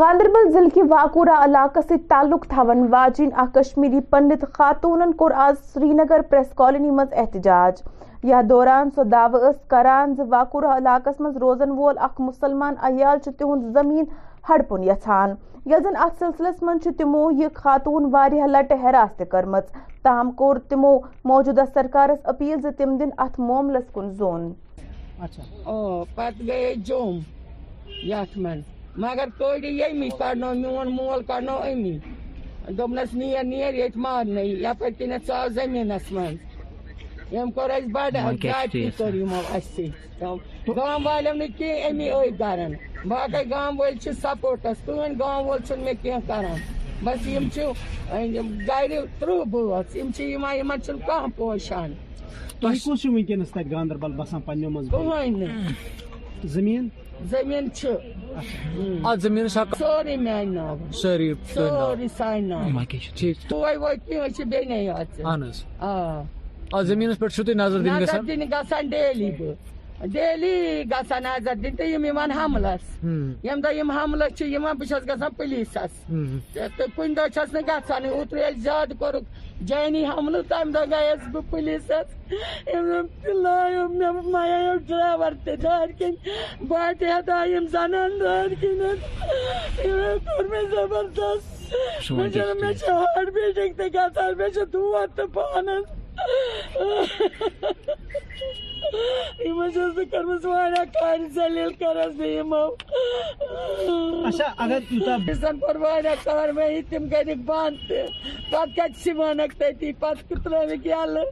گاندربل 0.01 0.47
ضلع 0.53 0.69
کے 0.75 0.83
واکورہ 0.91 1.31
علاقہ 1.45 1.81
سے 1.89 1.97
تعلق 2.09 2.45
تون 2.51 2.87
واجین 2.91 3.31
کشمیری 3.55 3.99
پنڈت 4.11 4.45
خاتون 4.55 5.13
کور 5.19 5.31
آز 5.47 5.55
سری 5.73 5.89
نگر 5.99 6.21
پریس 6.31 6.47
کالونی 6.61 6.91
مز 7.01 7.13
احتجاج 7.23 7.83
یا 8.31 8.41
دوران 8.51 8.91
سو 8.95 9.03
دعو 9.17 9.51
کر 9.73 9.87
زاکورہ 10.31 10.77
علاقہ 10.77 11.11
مز 11.23 11.37
روزن 11.41 11.71
وول 11.83 11.99
اخ 12.09 12.21
مسلمان 12.29 12.75
عیال 12.91 13.19
چ 13.25 13.35
تن 13.43 13.71
زمین 13.75 14.05
ہڑپن 14.49 14.85
یھان 14.85 15.35
زن 15.67 15.97
اتھ 16.07 16.17
سلسلس 16.25 16.63
من 16.69 17.35
یہ 17.41 17.49
خاتون 17.61 18.09
وارہ 18.15 18.47
لٹہ 18.55 18.81
ہراس 18.83 19.17
تہم 19.19 19.57
تاہم 20.03 20.31
کور 20.43 20.57
تمو 20.69 20.99
موجودہ 21.33 21.65
سرکارس 21.75 22.27
اپیل 22.35 22.65
دن 22.79 23.09
اتھ 23.29 23.41
معمولس 23.51 23.91
کن 23.95 24.11
ذون 24.23 24.51
اچھا۔ 25.25 26.13
مگر 29.01 29.29
تر 29.39 29.65
یمی 29.65 30.09
کڑنو 30.19 30.53
میون 30.55 30.89
مون 30.95 30.95
مول 30.95 31.23
کڑنو 31.27 31.57
امی 31.67 31.99
دس 32.79 33.15
نیر 33.15 33.43
نیر 33.43 33.75
یت 33.75 33.97
مارن 34.05 34.39
یہ 34.39 35.31
آ 35.35 35.47
زمینس 35.57 36.13
مجھے 36.13 36.35
کس 37.57 37.87
بڑے 37.93 38.19
تر 38.99 39.11
اتر 40.21 40.73
گام 40.77 41.07
وال 41.07 41.29
کی 41.59 41.71
امی 41.89 42.09
عت 42.11 42.39
دران 42.39 42.73
باقی 43.09 43.43
گول 43.51 43.99
سپوٹس 44.23 44.85
کہین 44.87 45.19
ميں 45.85 45.93
كہ 46.03 46.17
بس 47.05 47.27
كم 47.27 48.49
گريت 48.69 49.21
ترہ 49.21 49.45
بيں 49.53 50.55
يمن 50.57 50.81
چھو 50.87 50.93
كہ 51.07 51.27
پوشان 51.37 51.95
زٔمیٖن 56.53 56.89
زمین 57.27 57.69
سور 57.75 57.99
مانحی 59.03 59.49
سوری 59.79 60.17
نام 60.47 60.79
ویسے 66.73 67.43
دن 68.27 68.51
گا 68.51 68.63
ڈیلی 68.91 69.31
ڈیلی 70.13 70.83
گسان 70.91 71.23
نظر 71.23 71.83
یِم 71.85 72.05
یِوان 72.05 72.31
حملس 72.33 72.85
ییٚمہِ 73.45 73.63
دۄہ 73.63 73.71
دۄہ 73.71 73.75
یِم 73.77 74.23
چھِ 74.37 74.45
یِوان 74.49 74.77
بہٕ 74.79 74.87
چھَس 74.89 75.03
چھَس 75.05 75.09
گژھان 75.09 76.55
تہٕ 76.55 76.95
کُنہِ 76.95 77.15
نہٕ 77.17 78.13
اوترٕ 78.17 78.39
ییٚلہِ 78.41 78.61
زیادٕ 78.63 78.99
کوٚرُکھ 78.99 79.25
جٲنی 79.69 80.05
حملہٕ 80.09 80.47
تَمہِ 80.49 80.73
دۄہ 80.75 80.91
گٔیَس 80.91 81.21
بہٕ 81.33 81.45
گی 81.53 81.77
اوتر 82.77 83.03
مےٚ 83.13 84.33
کور 84.33 84.77
ڈرٛایوَر 84.89 85.33
تہِ 85.45 85.55
دارِ 85.65 85.91
کِنۍ 85.99 86.19
بہت 86.69 86.99
پلسس 87.01 87.49
یِم 87.55 87.67
زَنان 87.73 88.11
دارِ 88.21 88.53
کِنۍ 88.61 89.05
کوٚر 89.83 90.45
مےٚ 90.51 90.67
دار 90.73 92.55
مےٚ 92.55 92.75
چھِ 92.81 92.89
ہاٹ 92.91 93.27
بیٖٹِنٛگ 93.27 93.73
تہِ 93.77 93.95
گژھان 93.95 94.37
مےٚ 94.39 94.49
چھِ 94.55 94.63
دود 94.73 95.11
تہٕ 95.17 95.29
پانَس 95.35 95.87
یِمن 99.45 99.71
چھَس 99.75 99.95
بہٕ 99.95 99.95
بہٕ 99.97 100.11
کٔرمٕژ 100.11 100.45
واریاہ 100.45 100.45
واریاہ 100.45 100.85
کامہِ 100.95 101.29
ذٔلیٖل 101.35 101.73
کٔرٕس 101.81 102.17
یِمو 102.35 102.65
اگر 104.65 106.15
کاروٲیی 106.25 106.83
تِم 106.91 107.09
کٔرِکھ 107.11 107.43
بنٛد 107.49 107.75
تہِ 107.89 107.97
پَتہٕ 107.97 108.51
پَتہٕ 108.51 108.75
کَتہِ 108.77 109.03
سِمانَکھ 109.05 109.55
تٔتی 109.59 109.93
ترٛٲوِکھ 110.01 110.87
یَلہٕ 110.87 111.27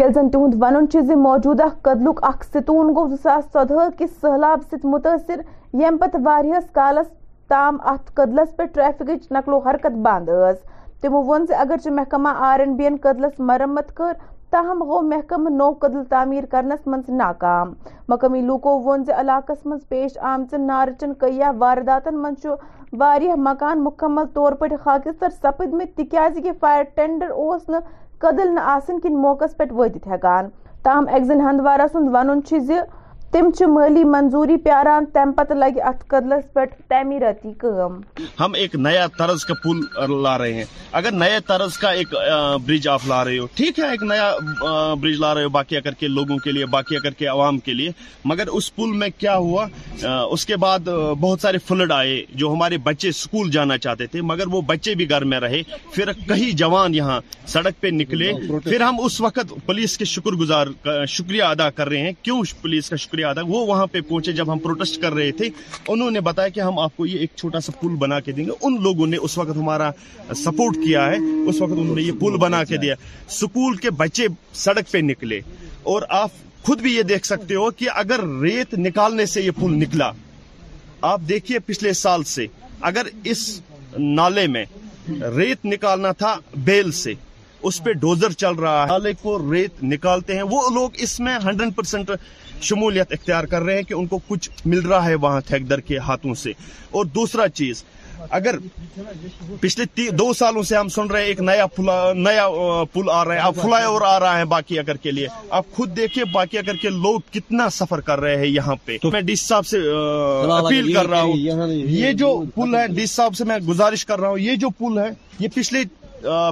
یل 0.02 0.12
زن 0.16 0.30
تہد 0.32 0.54
ون 0.62 1.20
موجودہ 1.22 1.64
قدلک 1.84 2.20
اخ 2.28 2.44
ستون 2.52 2.94
گو 2.96 3.06
زاس 3.24 3.44
چودہ 3.54 3.88
کس 3.98 4.10
سہلاب 4.22 4.60
ست 4.72 4.86
متاثر 4.94 5.42
یم 5.82 5.98
پت 6.02 6.16
وس 6.26 6.70
کالس 6.80 7.10
تام 7.50 7.78
ات 7.94 8.14
قدلس 8.18 8.56
پہ 8.58 8.66
ٹریفک 8.74 9.32
نقل 9.34 9.54
و 9.54 9.58
حرکت 9.68 9.98
بند 10.06 10.30
اسمو 10.38 11.24
وون 11.30 11.46
یع 11.50 11.58
اگر 11.62 11.90
محکمہ 12.00 12.30
آر 12.52 12.60
این 12.60 12.76
بی 12.78 12.86
ین 12.86 12.98
قدلس 13.04 13.40
مرمت 13.52 13.94
کر 13.98 14.14
تاہم 14.52 14.82
غو 14.90 15.02
محکمہ 15.08 15.50
نو 15.56 15.70
قدل 15.82 16.04
تعمیر 16.10 16.44
کرنس 16.52 16.86
منز 16.92 17.10
ناکام 17.18 17.72
مقامی 18.14 18.40
لوکو 18.42 18.72
ونز 18.86 19.10
علاقہ 19.20 19.54
منز 19.66 19.88
پیش 19.90 20.18
آمچن 20.30 20.66
نارچن 20.68 21.14
کیا 21.24 21.52
وارداتن 21.60 22.26
چو 22.44 22.56
واریہ 23.00 23.34
مکان 23.48 23.84
مکمل 23.84 24.26
طور 24.34 24.52
پر 24.62 24.74
خاکستر 24.84 25.30
سپد 25.42 25.74
میں 25.82 25.86
تکیازی 25.98 26.42
کہ 26.42 26.52
فائر 26.62 26.84
ٹینڈر 26.96 27.34
قدل 28.26 28.58
اسدل 28.76 29.14
نوقس 29.22 29.56
پہ 29.58 29.64
واطت 29.82 30.08
ہیکان 30.12 30.50
تاہم 30.84 31.08
ایکزن 31.14 31.42
ہندوارا 31.50 31.86
سند 31.94 32.16
ون 32.16 32.42
چیزی 32.50 32.78
تم 33.34 33.50
چھ 33.58 33.64
مالی 33.70 34.04
منظوری 34.10 34.56
پیاران 34.64 35.06
تم 35.14 35.32
پتہ 35.38 36.18
تعمیراتی 36.90 37.52
کام 37.58 38.00
ہم 38.40 38.54
ایک 38.62 38.76
نیا 38.76 39.06
طرز 39.18 39.44
کا 39.46 39.54
پل 39.64 40.16
لا 40.24 40.38
رہے 40.38 40.54
ہیں 40.54 40.64
اگر 41.00 41.12
نئے 41.12 41.38
طرز 41.48 41.78
کا 41.78 41.90
ایک 42.00 42.14
برج 42.66 42.88
آپ 42.94 43.02
لا 43.08 43.24
رہے 43.26 43.38
ہو 43.40 43.46
ٹھیک 43.56 43.80
ہے 43.80 43.90
ایک 43.90 44.04
نیا 44.12 44.32
برج 45.02 45.20
لا 45.22 45.34
رہے 45.36 45.44
ہو 45.44 45.62
کر 45.84 45.92
کے 46.00 46.08
لوگوں 46.08 46.38
کے 46.44 46.52
لیے 46.52 46.66
باقی 46.78 47.28
عوام 47.32 47.58
کے 47.68 47.74
لیے 47.74 47.92
مگر 48.32 48.48
اس 48.60 48.74
پل 48.76 48.92
میں 49.04 49.10
کیا 49.18 49.36
ہوا 49.38 49.66
اس 50.32 50.46
کے 50.46 50.56
بعد 50.66 50.88
بہت 51.20 51.42
سارے 51.42 51.58
فلڈ 51.68 51.92
آئے 51.98 52.16
جو 52.42 52.52
ہمارے 52.54 52.78
بچے 52.88 53.12
سکول 53.20 53.52
جانا 53.52 53.78
چاہتے 53.86 54.08
تھے 54.16 54.22
مگر 54.32 54.48
وہ 54.52 54.62
بچے 54.74 54.96
بھی 55.02 55.10
گھر 55.10 55.24
میں 55.34 55.40
رہے 55.40 55.62
پھر 55.94 56.12
کہیں 56.28 56.50
جوان 56.64 56.96
یہاں 56.96 57.20
سڑک 57.54 57.80
پہ 57.82 57.88
نکلے 58.02 58.32
پھر 58.64 58.82
ہم 58.82 59.00
اس 59.06 59.22
وقت 59.22 59.54
پولیس 59.66 59.98
کے 59.98 60.06
شکر 60.16 60.42
گزار 60.44 60.68
شکریہ 61.18 61.44
ادا 61.44 61.70
کر 61.78 61.90
رہے 61.90 62.02
ہیں 62.06 62.12
کیوں 62.24 62.42
پولیس 62.64 62.90
کا 62.90 62.96
شکریہ 62.96 63.18
شکریہ 63.20 63.26
ادا 63.30 63.42
وہ 63.48 63.66
وہاں 63.68 63.86
پہ 63.92 64.00
پہنچے 64.08 64.32
جب 64.34 64.52
ہم 64.52 64.60
پروٹیسٹ 64.60 65.02
کر 65.02 65.14
رہے 65.14 65.32
تھے 65.38 65.50
انہوں 65.94 66.12
نے 66.12 66.22
بتایا 66.30 66.50
کہ 66.56 66.60
ہم 66.60 66.80
آپ 66.80 66.96
کو 66.98 67.06
یہ 67.06 67.20
ایک 67.20 67.30
چھوٹا 67.36 67.60
سا 67.60 67.72
پل 67.80 67.96
بنا 68.04 68.20
کے 68.20 68.32
دیں 68.32 68.46
گے 68.46 68.52
ان 68.62 68.78
لوگوں 68.84 69.08
نے 69.08 69.18
اس 69.28 69.38
وقت 69.38 69.58
ہمارا 69.58 69.90
سپورٹ 70.44 70.76
کیا 70.84 71.06
ہے 71.12 71.18
اس 71.50 71.62
وقت 71.62 71.74
انہوں 71.78 71.96
نے 71.96 72.02
یہ 72.02 72.12
پل 72.20 72.38
بنا 72.44 72.64
کے 72.70 72.78
دیا 72.84 72.96
سکول 73.40 73.76
کے 73.86 73.90
بچے 74.04 74.28
سڑک 74.66 74.92
پہ 74.92 74.98
نکلے 75.12 75.40
اور 75.94 76.02
آپ 76.24 76.48
خود 76.66 76.82
بھی 76.82 76.96
یہ 76.96 77.04
دیکھ 77.12 77.26
سکتے 77.26 77.56
ہو 77.56 77.70
کہ 77.82 77.88
اگر 78.02 78.24
ریت 78.42 78.74
نکالنے 78.88 79.26
سے 79.34 79.42
یہ 79.42 79.52
پل 79.60 79.74
نکلا 79.84 80.12
آپ 81.14 81.22
دیکھیے 81.30 81.60
پچھلے 81.66 81.94
سال 82.04 82.24
سے 82.36 82.46
اگر 82.90 83.08
اس 83.34 83.50
نالے 83.98 84.48
میں 84.56 84.66
ریت 85.36 85.66
نکالنا 85.66 86.12
تھا 86.22 86.36
بیل 86.72 86.92
سے 87.04 87.14
اس 87.70 87.84
پہ 87.84 87.92
ڈوزر 88.02 88.32
چل 88.42 88.54
رہا 88.64 88.82
ہے 88.82 88.88
نالے 88.88 89.12
کو 89.22 89.38
ریت 89.52 89.84
نکالتے 89.94 90.36
ہیں 90.36 90.44
وہ 90.50 90.62
لوگ 90.74 90.90
اس 91.06 91.20
میں 91.26 91.34
ہنڈریڈ 91.46 91.76
پرسینٹ 91.76 92.12
شمولیت 92.62 93.12
اختیار 93.12 93.44
کر 93.52 93.62
رہے 93.62 93.76
ہیں 93.76 93.84
کہ 93.88 93.94
ان 93.94 94.06
کو 94.08 94.20
کچھ 94.28 94.50
مل 94.66 94.80
رہا 94.86 95.06
ہے 95.06 95.16
وہاں 95.26 95.40
در 95.70 95.80
کے 95.90 95.98
ہاتھوں 96.08 96.34
سے 96.44 96.52
اور 97.00 97.06
دوسرا 97.16 97.48
چیز 97.50 97.84
اگر 98.38 98.56
پچھلے 99.60 100.10
دو 100.18 100.32
سالوں 100.38 100.62
سے 100.70 100.76
ہم 100.76 100.88
سن 100.96 101.08
رہے 101.12 101.22
ہیں 101.22 101.28
ایک 101.28 101.42
نیا 101.42 101.66
پل 102.94 103.10
آ 103.12 103.24
رہا 103.26 103.34
ہے 103.34 103.38
اب 103.40 103.56
فلائی 103.62 103.86
اوور 103.86 104.02
آ 104.06 104.20
رہا 104.20 104.38
ہے 104.40 104.46
باقی 104.54 104.80
اگر 104.80 104.98
کے 105.04 105.12
لیے 105.12 105.28
آپ 105.60 105.72
خود 105.76 105.96
دیکھیں 105.98 106.24
باقی 106.34 106.58
اگر 106.58 106.76
کے 106.82 106.90
لوگ 106.90 107.20
کتنا 107.34 107.70
سفر 107.78 108.02
کر 108.10 108.20
رہے 108.20 108.36
ہیں 108.40 108.48
یہاں 108.48 108.76
پہ 108.86 108.98
تو 109.02 109.12
میں 109.12 109.22
ڈی 109.30 109.36
صاحب 109.46 109.66
سے 109.68 109.78
اپیل 110.58 110.94
کر 110.94 111.08
رہا 111.10 111.22
ہوں 111.22 111.74
یہ 111.90 112.12
جو 112.24 112.36
پل 112.56 112.76
ہے 112.76 112.88
ڈی 112.96 113.06
صاحب 113.16 113.36
سے 113.38 113.46
میں 113.54 113.58
گزارش 113.68 114.06
کر 114.06 114.20
رہا 114.20 114.30
ہوں 114.30 114.40
یہ 114.40 114.56
جو 114.66 114.70
پل 114.80 115.00
ہے 115.00 115.10
یہ 115.40 115.48
پچھلے 115.54 115.84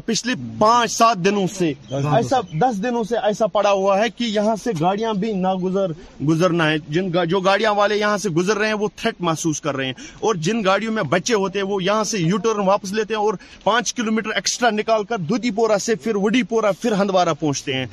پچھلے 0.06 0.34
پانچ 0.60 0.91
سات 0.91 1.17
دنوں 1.25 1.47
سے 1.53 1.71
ایسا 2.15 2.39
دس 2.62 2.82
دنوں 2.84 3.03
سے 3.10 3.15
ایسا 3.27 3.47
پڑا 3.53 3.71
ہوا 3.71 3.97
ہے 3.99 4.10
کہ 4.17 4.23
یہاں 4.23 4.56
سے 4.63 4.71
گاڑیاں 4.80 5.13
بھی 5.23 5.32
نہ 5.39 5.53
گزر 5.63 5.91
گزرنا 6.27 6.69
ہے 6.69 6.77
جن 6.89 7.12
جو 7.30 7.39
گاڑیاں 7.47 7.73
والے 7.77 7.95
یہاں 7.97 8.17
سے 8.23 8.30
گزر 8.38 8.58
رہے 8.58 8.67
ہیں 8.67 8.73
وہ 8.82 8.88
تھریٹ 8.95 9.21
محسوس 9.30 9.62
کر 9.62 9.75
رہے 9.75 9.86
ہیں 9.86 9.93
اور 10.27 10.36
جن 10.47 10.63
گاڑیوں 10.65 10.93
میں 10.93 11.03
بچے 11.10 11.34
ہوتے 11.34 11.60
ہیں 11.60 11.65
وہ 11.67 11.82
یہاں 11.84 12.03
سے 12.12 12.17
یو 12.19 12.38
ٹرن 12.43 12.67
واپس 12.67 12.93
لیتے 12.99 13.13
ہیں 13.13 13.21
اور 13.21 13.34
پانچ 13.63 13.93
کلومیٹر 13.93 14.30
ایکسٹرا 14.36 14.69
نکال 14.77 15.03
کر 15.10 15.17
دودی 15.30 15.51
پورا 15.56 15.77
سے 15.86 15.95
پھر 16.03 16.15
وڈی 16.23 16.43
پورا 16.49 16.71
پھر 16.82 16.91
ہندوارا 17.01 17.34
پہنچتے 17.39 17.73
ہیں 17.73 17.86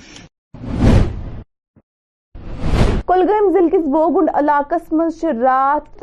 کلگام 3.07 3.51
ضلع 3.53 3.79
بوگنڈ 3.93 4.29
علاقہ 4.41 4.75
مز 4.95 5.25
رات 5.43 6.03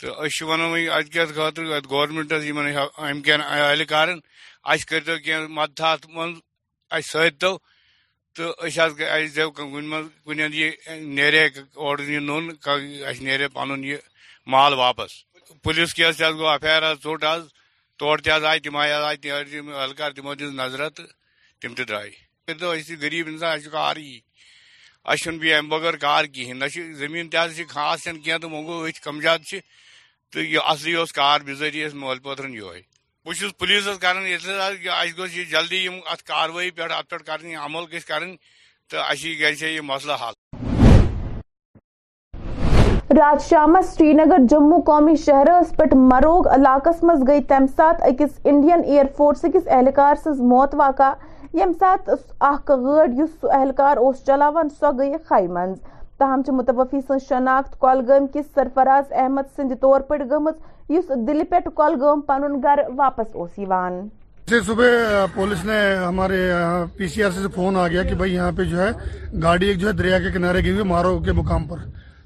تو 0.00 0.66
وی 0.72 0.88
اد 0.88 1.16
خط 1.36 1.60
گورنٹس 1.90 2.44
امک 2.98 3.28
اہلکار 3.30 4.08
اہستو 4.72 5.16
کی 5.24 5.32
مدد 5.58 5.80
ات 5.90 6.06
مند 6.14 6.36
اہ 6.90 7.00
سو 7.10 7.18
تو 7.40 7.58
نیرا 11.16 11.44
اہ 11.76 12.18
نا 12.18 13.48
پن 13.54 13.84
یہ 13.84 13.96
مال 14.52 14.74
واپس 14.84 15.10
پولیس 15.62 15.94
کیس 15.94 16.20
گو 16.36 16.48
ایف 16.48 16.64
آئی 16.64 16.74
آر 16.74 16.94
ٹوٹ 17.02 17.24
آج 17.32 17.40
تور 17.98 18.18
تہ 18.24 18.30
آئی 18.50 18.60
تم 18.60 18.76
آئی 18.76 18.92
اہلکار 19.32 20.10
تمہ 20.16 20.34
دظہ 20.40 20.88
تم 21.60 21.74
تہ 21.76 21.82
درائے 21.88 22.10
غریب 23.00 23.26
انسان 23.28 23.58
اصل 23.58 23.74
آارى 23.76 24.18
اشن 25.10 25.38
بھی 25.38 25.52
ام 25.54 25.68
بغیر 25.68 25.94
کار 26.00 26.24
کہین 26.34 26.58
نہ 26.58 26.64
زمین 26.98 27.28
تہ 27.28 27.46
خاص 27.68 28.02
کی 28.24 28.36
تو 28.42 28.48
وو 28.50 28.82
ات 28.84 29.00
کمجات 29.04 29.40
تو 30.32 30.40
یہ 30.40 30.58
اصلی 30.70 30.94
اس 30.96 31.12
کار 31.12 31.40
بزری 31.46 31.82
اس 31.84 31.94
مول 32.02 32.18
پترن 32.24 32.54
یہ 32.54 32.78
بہت 33.26 33.58
پولیسس 33.58 33.98
کران 34.00 34.26
اس 34.34 35.16
گوس 35.18 35.36
یہ 35.36 35.44
جلدی 35.52 35.86
ات 36.12 36.22
کاروی 36.26 36.70
پہ 36.76 36.82
ات 36.98 37.10
پہ 37.10 37.16
کرنی 37.26 37.54
عمل 37.64 37.90
گھس 37.96 38.04
کرن 38.12 38.34
تو 38.90 39.00
اسی 39.10 39.38
گھے 39.40 39.50
یہ 39.70 39.80
مسئلہ 39.90 40.12
حل 40.22 40.94
رات 43.18 43.42
شام 43.48 43.76
سری 43.92 44.12
نگر 44.22 44.46
جموں 44.50 44.80
قومی 44.86 45.16
شہرس 45.24 45.76
پہ 45.78 45.94
مروگ 46.12 46.46
علاقس 46.54 47.02
مز 47.04 47.26
گئی 47.28 47.42
تم 47.48 47.66
سات 47.76 48.02
اکس 48.12 48.38
انڈین 48.44 48.84
ایئر 48.86 49.06
فورس 49.16 49.42
کس 49.54 49.66
اہلکار 49.70 50.14
سز 50.24 50.40
موت 50.54 50.74
واقع 50.78 51.12
ییٚمہِ 51.54 51.74
ساتہٕ 51.78 52.14
اکھ 52.48 52.70
گٲڑۍ 52.70 53.18
یُس 53.20 53.30
سُہ 53.40 53.48
اہلکار 53.56 53.96
اوس 54.02 54.22
چلاوان 54.26 54.68
سۄ 54.78 54.96
گٔیہِ 54.98 55.16
خے 55.28 55.46
منٛز 55.54 55.78
تاہم 56.18 56.42
چھِ 56.46 56.54
مُتوفی 56.56 57.00
سٕنٛز 57.06 57.28
شناخت 57.28 57.78
کۄلگٲمۍ 57.80 58.26
کِس 58.32 58.46
سرفراز 58.54 59.12
احمد 59.22 59.42
سٕنٛدِ 59.56 59.74
طور 59.80 60.00
پٲٹھۍ 60.08 60.30
گٔمٕژ 60.30 60.54
یُس 60.94 61.10
دِلہِ 61.26 61.44
پٮ۪ٹھ 61.50 61.68
کۄلگوم 61.76 62.20
پَنُن 62.28 62.56
گرٕ 62.62 62.84
واپس 62.98 63.36
اوس 63.36 63.58
یِوان 63.58 64.00
جی، 64.50 64.60
صبح 64.66 64.84
پولیس 65.34 65.64
نے 65.64 65.78
ہمارے 66.06 66.38
پی 66.96 67.06
سی 67.12 67.22
آر 67.24 67.30
سے 67.30 67.48
فون 67.54 67.76
آ 67.76 67.86
گیا 67.88 68.02
کہ 68.08 68.14
بھائی 68.20 68.34
یہاں 68.34 68.52
پہ 68.56 68.64
جو 68.70 68.80
ہے 68.80 68.90
گاڑی 69.42 69.66
ایک 69.68 69.78
جو 69.80 69.86
ہے 69.88 69.92
دریا 70.00 70.18
کے 70.24 70.30
کنارے 70.34 70.62
گئی 70.64 70.72
ہوئی 70.72 70.88
مارو 70.88 71.18
کے 71.24 71.32
مقام 71.40 71.64
پر 71.68 71.78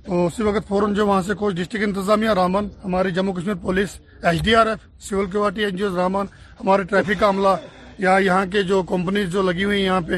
تو 0.06 0.24
اسی 0.26 0.42
وقت 0.42 0.68
فوراً 0.68 0.94
جو 0.94 1.06
وہاں 1.06 1.22
سے 1.26 1.34
کوچ 1.38 1.54
ڈسٹرکٹ 1.60 1.84
انتظامیہ 1.86 2.30
رامن 2.40 2.68
ہماری 2.84 3.10
Jammu 3.14 3.34
Kashmir 3.34 3.54
police 3.62 3.98
H 4.22 4.42
D 4.44 4.54
R 4.56 4.66
F 4.66 4.86
civil 5.08 5.26
کیوارٹی 5.30 5.64
N 5.64 5.76
G 5.76 5.84
Os 5.84 5.96
رامن 5.98 6.26
ہمارے 6.60 6.82
ٹریفک 6.90 7.20
کا 7.20 7.28
عملہ 7.28 7.54
یا 7.98 8.16
یہاں 8.24 8.44
کے 8.52 8.62
جو 8.70 8.82
کمپنیز 8.88 9.32
جو 9.32 9.42
لگی 9.42 9.64
ہوئی 9.64 9.82
یہاں 9.82 10.00
پہ 10.08 10.14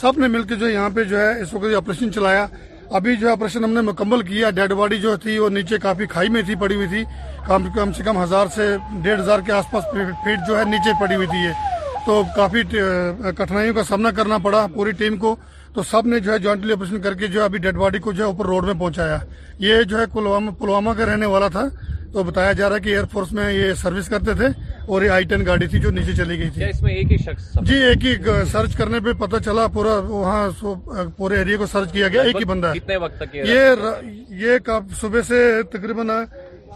سب 0.00 0.18
نے 0.20 0.28
مل 0.34 0.42
کے 0.48 0.54
جو 0.60 0.68
یہاں 0.68 0.88
پہ 0.94 1.04
جو 1.10 1.18
ہے 1.20 1.40
اس 1.42 1.54
وقت 1.54 1.74
آپریشن 1.76 2.12
چلایا 2.12 2.46
ابھی 2.96 3.14
جو 3.16 3.30
آپریشن 3.32 3.64
ہم 3.64 3.72
نے 3.74 3.80
مکمل 3.82 4.22
کیا 4.28 4.50
ڈیڈ 4.56 4.72
باڈی 4.78 4.96
جو 5.00 5.16
تھی 5.22 5.38
وہ 5.38 5.48
نیچے 5.50 5.78
کافی 5.82 6.06
کھائی 6.14 6.28
میں 6.34 6.42
تھی 6.46 6.54
پڑی 6.60 6.74
ہوئی 6.74 6.86
تھی 6.88 7.04
کم 7.74 7.92
سے 7.96 8.02
کم 8.04 8.22
ہزار 8.22 8.46
سے 8.54 8.66
ڈیڑھ 9.02 9.20
ہزار 9.20 9.38
کے 9.46 9.52
آس 9.52 9.70
پاس 9.72 9.84
فیٹ 10.24 10.38
جو 10.48 10.58
ہے 10.58 10.64
نیچے 10.70 10.90
پڑی 11.00 11.14
ہوئی 11.14 11.26
تھی 11.30 11.44
یہ 11.44 11.52
تو 12.06 12.22
کافی 12.36 12.62
کٹھنائیوں 13.36 13.74
کا 13.74 13.84
سامنا 13.88 14.10
کرنا 14.16 14.38
پڑا 14.42 14.66
پوری 14.74 14.90
ٹیم 15.00 15.16
کو 15.24 15.34
تو 15.74 15.82
سب 15.90 16.06
نے 16.06 16.18
جو 16.20 16.32
ہے 16.32 16.38
جوائنٹلی 16.46 16.72
آپریشن 16.72 17.00
کر 17.02 17.14
کے 17.18 17.26
جو 17.26 17.40
ہے 17.40 17.44
ابھی 17.44 17.58
ڈیڈ 17.64 17.76
باڈی 17.76 17.98
کو 18.04 18.12
جو 18.12 18.22
ہے 18.22 18.26
اوپر 18.28 18.46
روڈ 18.46 18.64
میں 18.66 18.74
پہنچایا 18.80 19.18
یہ 19.58 19.82
جو 19.88 20.00
ہے 20.00 20.06
پلوامہ 20.58 20.92
کا 20.98 21.06
رہنے 21.12 21.26
والا 21.32 21.48
تھا 21.56 21.64
تو 22.12 22.22
بتایا 22.22 22.52
جا 22.52 22.68
رہا 22.68 22.76
ہے 22.76 22.80
کہ 22.82 22.88
ایئر 22.88 23.04
فورس 23.12 23.32
میں 23.32 23.52
یہ 23.52 23.72
سروس 23.82 24.08
کرتے 24.08 24.34
تھے 24.38 24.46
یہ 25.00 25.10
آئی 25.10 25.24
ٹین 25.30 25.44
گاڑی 25.46 25.66
تھی 25.66 25.78
جو 25.80 25.90
نیچے 25.90 26.12
چلی 26.16 26.38
گئی 26.38 26.48
تھی 26.54 26.64
اس 26.64 26.82
میں 26.82 26.94
ایک 26.94 27.12
ہی 27.12 27.16
شخص 27.24 27.56
جی 27.66 27.74
ایک 27.86 28.04
ہی 28.06 28.14
سرچ 28.52 28.74
کرنے 28.76 29.00
پہ 29.04 29.12
پتا 29.26 29.40
چلا 29.44 29.66
پورا 29.74 29.94
وہاں 30.08 30.70
پورے 31.16 31.36
ایریا 31.38 31.56
کو 31.58 31.66
سرچ 31.72 31.92
کیا 31.92 32.08
گیا 32.12 32.22
ایک 32.22 32.36
ہی 32.40 32.44
بندہ 32.52 32.72
کتنے 32.76 32.96
وقت 33.04 33.18
تک 33.20 33.34
یہ 33.34 34.66
صبح 35.00 35.22
سے 35.28 35.40
تقریباً 35.72 36.08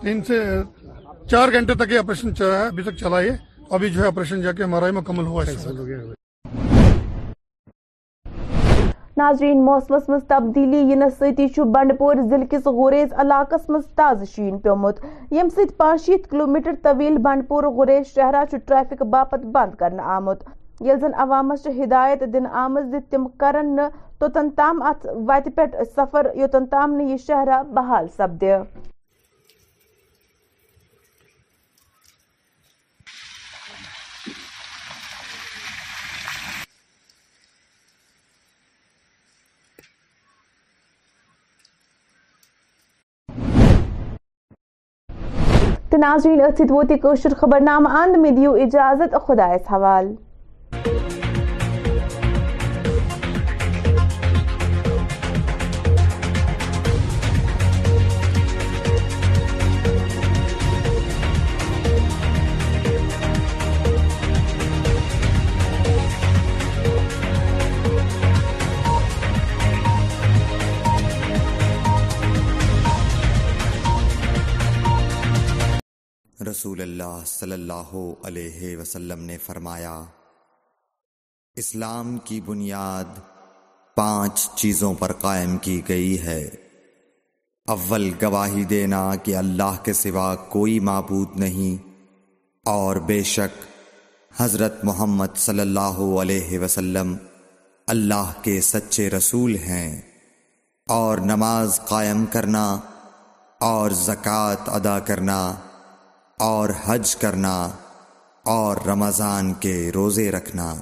تین 0.02 0.22
سے 0.26 0.40
چار 1.30 1.52
گھنٹے 1.58 1.74
تک 1.84 1.92
یہ 1.92 1.98
آپریشن 1.98 2.30
ابھی 2.42 2.82
تک 2.90 2.96
چلا 3.00 3.20
ہے 3.22 3.36
ابھی 3.76 3.88
جو 3.90 4.00
ہے 4.02 4.06
آپریشن 4.06 4.42
جا 4.42 4.52
کے 4.58 4.62
ہمارا 4.64 4.86
ہی 4.86 4.92
مکمل 4.94 5.26
ہوا 5.26 5.44
ہے 5.46 5.54
ناظرین 9.18 9.62
موسمس 9.64 10.08
مز 10.10 10.24
تبدیلی 10.28 10.78
انہ 10.92 11.04
س 11.18 11.58
بنڈور 11.74 12.16
ضلع 12.30 12.44
کس 12.50 12.66
غریز 12.78 13.12
علاقہ 13.22 13.56
مز 13.72 13.86
تازہ 13.96 14.24
شین 14.34 14.58
پتہ 14.64 15.46
ست 15.54 15.76
پانچ 15.76 16.04
شیت 16.06 16.26
کلو 16.30 16.46
میٹر 16.56 16.74
طویل 16.82 17.16
بن 17.28 17.42
پور 17.48 17.64
گریز 17.78 18.06
شہرہ 18.14 18.44
ٹریفک 18.50 19.02
باپت 19.12 19.46
بند 19.54 19.74
کرن 19.80 20.00
آمت 20.16 20.42
یل 20.88 20.98
زن 21.00 21.14
عوامس 21.24 21.66
ہدایت 21.82 22.22
دن 22.32 22.46
آمت 22.64 23.12
کرن 23.40 23.76
کر 23.78 23.88
توتن 24.20 24.50
تام 24.58 24.82
ات 24.90 25.06
وتہ 25.28 25.64
سفر 25.96 26.26
یوتن 26.42 26.66
تام 26.76 26.98
نہ 27.00 27.16
شہرہ 27.28 27.62
بحال 27.74 28.06
سپد 28.18 28.44
تو 45.90 45.96
ناظرین 45.96 46.40
ات 46.44 46.58
سوت 46.68 46.90
یہ 46.90 46.96
کوشر 47.02 47.34
خبرنامہ 47.40 47.88
اند 48.00 48.26
دیو 48.36 48.52
اجازت 48.66 49.14
خدا 49.26 49.46
حوال 49.72 50.06
رسول 76.56 76.80
اللہ 76.82 77.16
صلی 77.26 77.52
اللہ 77.52 77.88
علیہ 78.26 78.76
وسلم 78.76 79.22
نے 79.30 79.36
فرمایا 79.46 79.92
اسلام 81.62 82.16
کی 82.28 82.40
بنیاد 82.46 83.18
پانچ 83.96 84.40
چیزوں 84.60 84.92
پر 85.00 85.12
قائم 85.24 85.56
کی 85.66 85.80
گئی 85.88 86.16
ہے 86.22 86.38
اول 87.74 88.08
گواہی 88.22 88.64
دینا 88.70 89.00
کہ 89.24 89.36
اللہ 89.36 89.82
کے 89.84 89.92
سوا 90.00 90.34
کوئی 90.54 90.78
معبود 90.90 91.36
نہیں 91.40 91.76
اور 92.76 92.96
بے 93.12 93.22
شک 93.34 93.60
حضرت 94.40 94.82
محمد 94.90 95.36
صلی 95.46 95.60
اللہ 95.60 96.00
علیہ 96.22 96.58
وسلم 96.64 97.14
اللہ 97.96 98.32
کے 98.42 98.60
سچے 98.72 99.08
رسول 99.18 99.56
ہیں 99.68 99.92
اور 101.00 101.18
نماز 101.34 101.80
قائم 101.88 102.24
کرنا 102.32 102.66
اور 103.74 103.90
زکوٰۃ 104.04 104.68
ادا 104.80 104.98
کرنا 105.12 105.40
اور 106.44 106.68
حج 106.84 107.14
کرنا 107.16 107.54
اور 108.52 108.76
رمضان 108.86 109.52
کے 109.60 109.74
روزے 109.94 110.30
رکھنا 110.32 110.72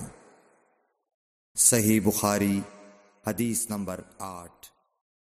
صحیح 1.68 2.00
بخاری 2.04 2.58
حدیث 3.26 3.68
نمبر 3.70 4.00
آٹھ 4.34 4.53